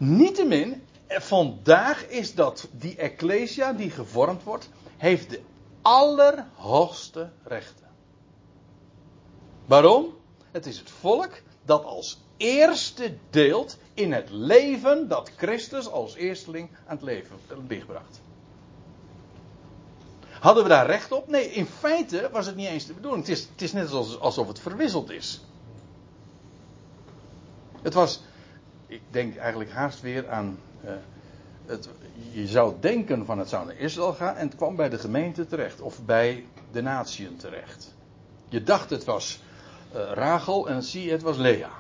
[0.05, 5.41] Niettemin, vandaag is dat die Ecclesia die gevormd wordt, heeft de
[5.83, 7.87] allerhoogste rechten.
[9.65, 10.15] Waarom?
[10.51, 11.33] Het is het volk
[11.65, 17.37] dat als eerste deelt in het leven dat Christus als eersteling aan het leven
[17.69, 18.21] licht bracht.
[20.41, 21.29] Hadden we daar recht op?
[21.29, 23.27] Nee, in feite was het niet eens de bedoeling.
[23.27, 23.91] Het is, het is net
[24.21, 25.41] alsof het verwisseld is.
[27.83, 28.21] Het was,
[28.95, 30.59] ik denk eigenlijk haast weer aan.
[30.85, 30.91] Uh,
[31.67, 31.89] het,
[32.31, 35.47] je zou denken van het zou naar Israël gaan en het kwam bij de gemeente
[35.47, 35.81] terecht.
[35.81, 37.95] Of bij de natieën terecht.
[38.49, 39.43] Je dacht het was
[39.95, 41.71] uh, Rachel en zie het was Lea.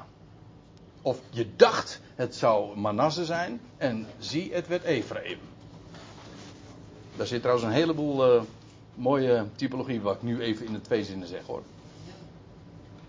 [1.02, 5.38] Of je dacht het zou Manasse zijn en zie het werd Ephraim.
[7.16, 8.42] Daar zit trouwens een heleboel uh,
[8.94, 11.62] mooie typologie wat ik nu even in de twee zinnen zeg hoor.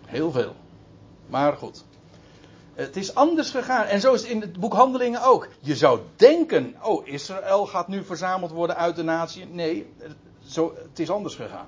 [0.06, 0.56] Heel veel.
[1.28, 1.84] Maar goed.
[2.76, 3.86] Het is anders gegaan.
[3.86, 5.48] En zo is het in het boek Handelingen ook.
[5.60, 9.46] Je zou denken, oh, Israël gaat nu verzameld worden uit de natie.
[9.46, 9.88] Nee,
[10.48, 11.68] zo, het is anders gegaan.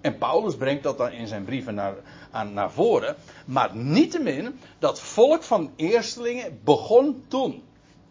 [0.00, 1.94] En Paulus brengt dat dan in zijn brieven naar,
[2.30, 3.16] aan, naar voren.
[3.44, 7.62] Maar niettemin, dat volk van eerstelingen begon toen.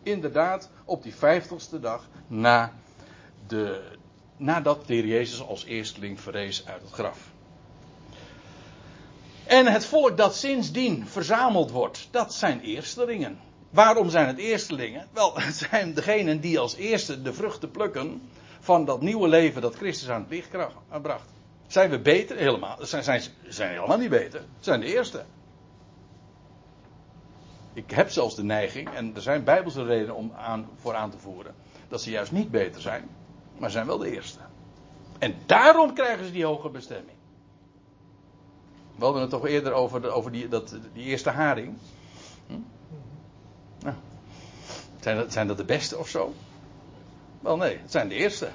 [0.03, 2.73] Inderdaad, op die vijftigste dag na
[3.47, 3.91] de,
[4.37, 7.35] nadat de Heer Jezus als eersteling verrees uit het graf.
[9.47, 13.39] En het volk dat sindsdien verzameld wordt, dat zijn eerstelingen.
[13.69, 15.07] Waarom zijn het eerstelingen?
[15.13, 18.29] Wel, het zijn degenen die als eerste de vruchten plukken
[18.59, 20.49] van dat nieuwe leven dat Christus aan het licht
[21.01, 21.29] bracht.
[21.67, 22.37] Zijn we beter?
[22.37, 22.77] Helemaal.
[22.79, 23.03] Zijn,
[23.47, 24.41] zijn, helemaal niet beter.
[24.59, 25.25] Zijn de eerste.
[27.73, 31.17] Ik heb zelfs de neiging, en er zijn bijbelse redenen om aan, voor aan te
[31.17, 31.55] voeren,
[31.87, 33.09] dat ze juist niet beter zijn,
[33.57, 34.39] maar zijn wel de eerste.
[35.19, 37.16] En daarom krijgen ze die hoge bestemming.
[38.97, 41.77] We hadden het toch eerder over, de, over die, dat, die eerste haring.
[42.47, 42.53] Hm?
[43.79, 43.95] Nou,
[44.99, 46.33] zijn, dat, zijn dat de beste of zo?
[47.39, 48.49] Wel nee, het zijn de eerste.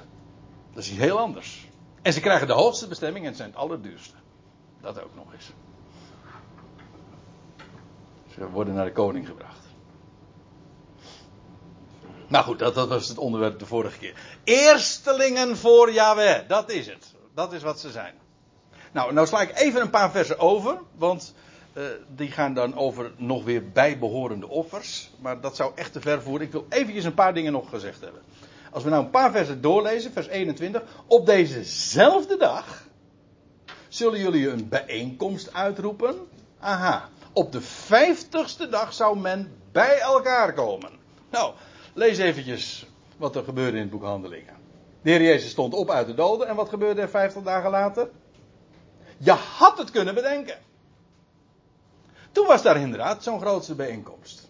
[0.73, 1.67] Dat is iets heel anders.
[2.01, 4.15] En ze krijgen de hoogste bestemming en het zijn het allerduurste.
[4.81, 5.51] Dat ook nog eens.
[8.33, 9.61] Ze worden naar de koning gebracht.
[12.27, 14.15] Nou goed, dat, dat was het onderwerp de vorige keer.
[14.43, 17.13] Eerstelingen voor Yahweh, dat is het.
[17.33, 18.15] Dat is wat ze zijn.
[18.93, 21.33] Nou, nou sla ik even een paar versen over, want
[21.73, 21.83] uh,
[22.15, 25.11] die gaan dan over nog weer bijbehorende offers.
[25.19, 26.45] Maar dat zou echt te ver voeren.
[26.45, 28.21] Ik wil eventjes een paar dingen nog gezegd hebben.
[28.71, 30.83] Als we nou een paar versen doorlezen, vers 21.
[31.07, 32.87] Op dezezelfde dag
[33.87, 36.15] zullen jullie een bijeenkomst uitroepen.
[36.59, 40.89] Aha, op de vijftigste dag zou men bij elkaar komen.
[41.29, 41.53] Nou,
[41.93, 42.85] lees eventjes
[43.17, 44.55] wat er gebeurde in het boek Handelingen.
[45.01, 48.09] De Heer Jezus stond op uit de doden en wat gebeurde er vijftig dagen later?
[49.17, 50.57] Je had het kunnen bedenken.
[52.31, 54.49] Toen was daar inderdaad zo'n grootste bijeenkomst.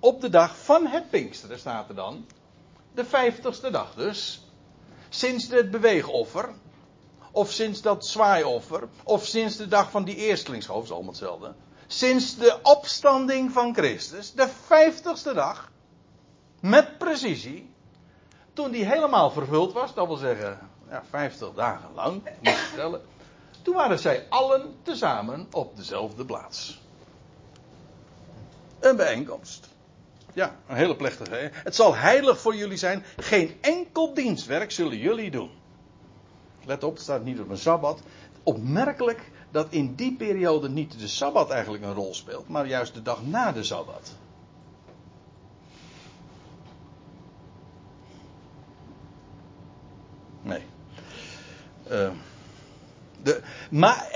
[0.00, 2.26] Op de dag van het Pinksteren staat er dan.
[2.94, 4.48] De vijftigste dag dus.
[5.08, 6.48] Sinds het beweegoffer.
[7.32, 8.88] Of sinds dat zwaaioffer.
[9.04, 11.54] Of sinds de dag van die eerstlingshoofd, is allemaal hetzelfde.
[11.86, 14.32] Sinds de opstanding van Christus.
[14.32, 15.70] De vijftigste dag.
[16.60, 17.72] Met precisie.
[18.52, 19.94] Toen die helemaal vervuld was.
[19.94, 22.22] Dat wil zeggen, ja, vijftig dagen lang.
[22.40, 23.00] Moet je stellen.
[23.64, 26.80] Toen waren zij allen tezamen op dezelfde plaats.
[28.80, 29.68] Een bijeenkomst.
[30.32, 31.50] Ja, een hele plechtige.
[31.52, 33.04] Het zal heilig voor jullie zijn.
[33.16, 35.50] Geen enkel dienstwerk zullen jullie doen.
[36.64, 38.00] Let op, het staat niet op een sabbat.
[38.42, 43.02] Opmerkelijk dat in die periode niet de sabbat eigenlijk een rol speelt, maar juist de
[43.02, 44.16] dag na de sabbat.
[50.42, 50.62] Nee.
[51.90, 52.10] Uh,
[53.24, 54.08] de, maar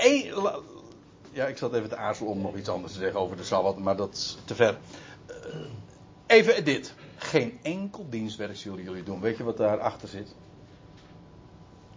[1.31, 3.77] ja, ik zat even te aarzelen om nog iets anders te zeggen over de Sabbat,
[3.77, 4.77] maar dat is te ver.
[5.29, 5.35] Uh,
[6.27, 6.93] even dit.
[7.15, 9.21] Geen enkel dienstwerk zullen jullie doen.
[9.21, 10.35] Weet je wat daarachter zit?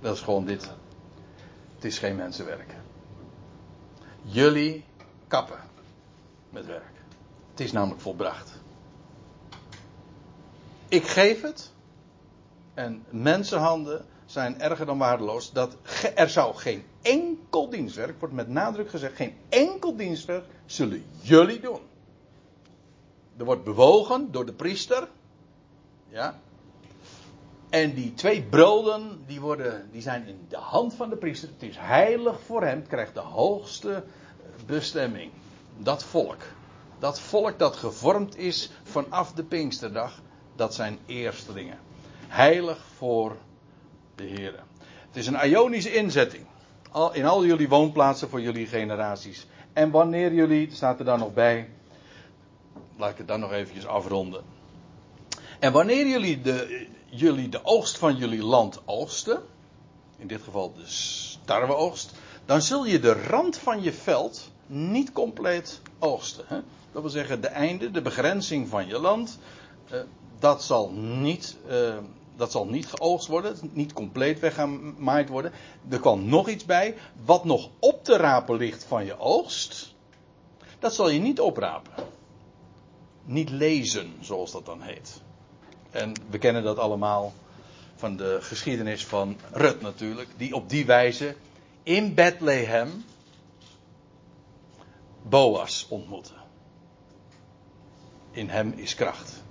[0.01, 0.71] Dat is gewoon dit.
[1.75, 2.75] Het is geen mensenwerk.
[4.23, 4.85] Jullie
[5.27, 5.61] kappen
[6.51, 6.95] met werk.
[7.51, 8.61] Het is namelijk volbracht.
[10.89, 11.71] Ik geef het.
[12.75, 15.53] En mensenhanden zijn erger dan waardeloos.
[15.53, 15.77] Dat
[16.15, 21.81] er zou geen enkel dienstwerk, wordt met nadruk gezegd, geen enkel dienstwerk zullen jullie doen.
[23.37, 25.09] Er wordt bewogen door de priester.
[26.09, 26.41] Ja.
[27.71, 31.49] En die twee broden, die, worden, die zijn in de hand van de priester.
[31.49, 32.87] Het is heilig voor hem.
[32.87, 34.05] Krijgt de hoogste
[34.67, 35.33] bestemming.
[35.79, 36.43] Dat volk.
[36.99, 40.21] Dat volk dat gevormd is vanaf de Pinksterdag.
[40.57, 41.79] Dat zijn eerstelingen.
[42.29, 43.37] Heilig voor
[44.15, 44.53] de.
[45.07, 46.47] Het is een Ionische inzetting.
[47.13, 49.47] In al jullie woonplaatsen voor jullie generaties.
[49.73, 51.69] En wanneer jullie, staat er dan nog bij.
[52.97, 54.43] Laat ik het dan nog eventjes afronden.
[55.59, 59.43] En wanneer jullie de, jullie de oogst van jullie land oogsten.
[60.17, 62.13] In dit geval de starweoogst.
[62.45, 66.45] Dan zul je de rand van je veld niet compleet oogsten.
[66.49, 66.61] Hè?
[66.93, 69.39] Dat wil zeggen, de einde, de begrenzing van je land.
[69.89, 70.01] Eh,
[70.39, 71.57] dat zal niet.
[71.69, 71.97] Eh,
[72.37, 75.53] dat zal niet geoogst worden, niet compleet weggemaaid worden.
[75.89, 79.95] Er kwam nog iets bij, wat nog op te rapen ligt van je oogst,
[80.79, 81.93] dat zal je niet oprapen.
[83.25, 85.21] Niet lezen, zoals dat dan heet.
[85.91, 87.33] En we kennen dat allemaal
[87.95, 91.37] van de geschiedenis van Rut natuurlijk, die op die wijze
[91.83, 93.05] in Bethlehem
[95.23, 96.33] Boas ontmoette.
[98.31, 99.43] In hem is kracht.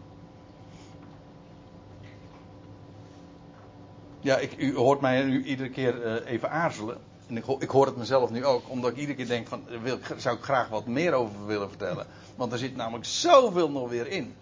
[4.21, 6.97] Ja, ik, u hoort mij nu iedere keer uh, even aarzelen.
[7.27, 9.81] En ik, ik, hoor het mezelf nu ook, omdat ik iedere keer denk van, daar
[9.81, 12.05] wil, zou ik graag wat meer over willen vertellen.
[12.35, 14.35] Want er zit namelijk zoveel nog weer in.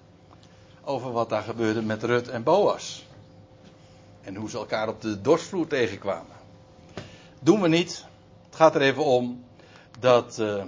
[0.83, 3.07] Over wat daar gebeurde met Rut en Boas.
[4.21, 6.35] En hoe ze elkaar op de dorsvloer tegenkwamen.
[7.39, 8.05] Doen we niet.
[8.45, 9.43] Het gaat er even om
[9.99, 10.37] dat...
[10.39, 10.63] Uh,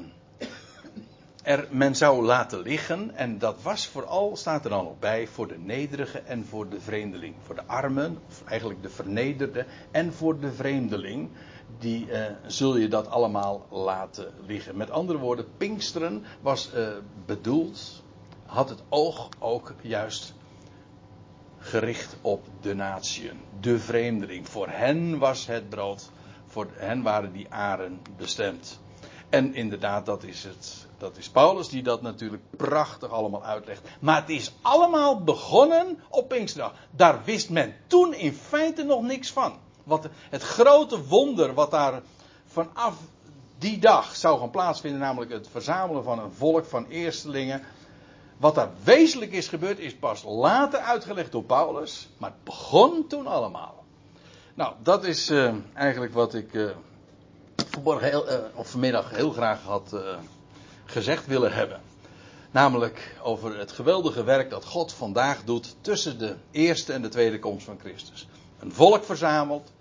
[1.42, 3.16] er men zou laten liggen.
[3.16, 6.82] En dat was vooral, staat er dan nog bij, voor de nederige en voor de
[6.82, 7.36] vreemdeling.
[7.46, 11.30] Voor de armen, of eigenlijk de vernederde, en voor de vreemdeling.
[11.80, 14.78] Die eh, zul je dat allemaal laten liggen.
[14.78, 16.88] Met andere woorden, Pinksteren was eh,
[17.26, 18.04] bedoeld,
[18.46, 20.34] had het oog ook juist
[21.58, 23.40] gericht op de natieën.
[23.60, 24.50] De vreemdeling.
[24.50, 26.12] Voor hen was het brood
[26.52, 28.80] voor hen waren die aren bestemd.
[29.32, 30.88] En inderdaad, dat is het.
[30.98, 33.82] Dat is Paulus die dat natuurlijk prachtig allemaal uitlegt.
[34.00, 36.74] Maar het is allemaal begonnen op Pinksterdag.
[36.92, 39.58] Daar wist men toen in feite nog niks van.
[39.84, 42.02] Wat het grote wonder wat daar
[42.46, 42.96] vanaf
[43.58, 47.62] die dag zou gaan plaatsvinden, namelijk het verzamelen van een volk van eerstelingen.
[48.38, 52.10] Wat daar wezenlijk is gebeurd, is pas later uitgelegd door Paulus.
[52.18, 53.84] Maar het begon toen allemaal.
[54.54, 56.70] Nou, dat is uh, eigenlijk wat ik uh,
[57.70, 59.96] vanmorgen heel, uh, of vanmiddag heel graag had
[60.86, 61.82] gezegd willen hebben.
[62.52, 67.40] Namelijk over het geweldige werk dat God vandaag doet tussen de eerste en de tweede
[67.40, 68.28] komst van Christus.
[68.60, 69.72] Een volk verzameld.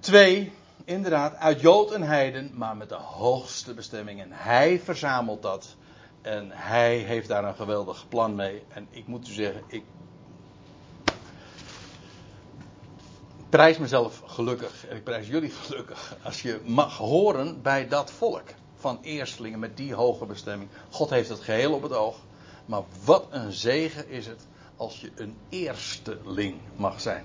[0.00, 0.52] Twee,
[0.84, 4.20] inderdaad, uit Jood en Heiden, maar met de hoogste bestemming.
[4.20, 5.76] En hij verzamelt dat.
[6.22, 8.62] En hij heeft daar een geweldig plan mee.
[8.68, 9.84] En ik moet u zeggen, ik
[13.54, 14.86] prijs mezelf gelukkig.
[14.86, 16.16] En ik prijs jullie gelukkig.
[16.22, 18.42] Als je mag horen bij dat volk
[18.76, 20.70] van eerstelingen met die hoge bestemming.
[20.90, 22.16] God heeft het geheel op het oog.
[22.66, 24.46] Maar wat een zegen is het
[24.76, 27.24] als je een eersteling mag zijn.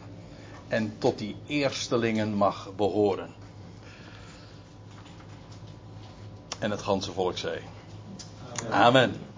[0.67, 3.33] En tot die eerstelingen mag behoren.
[6.59, 7.59] En het ganse volk zei.
[8.69, 9.28] Amen.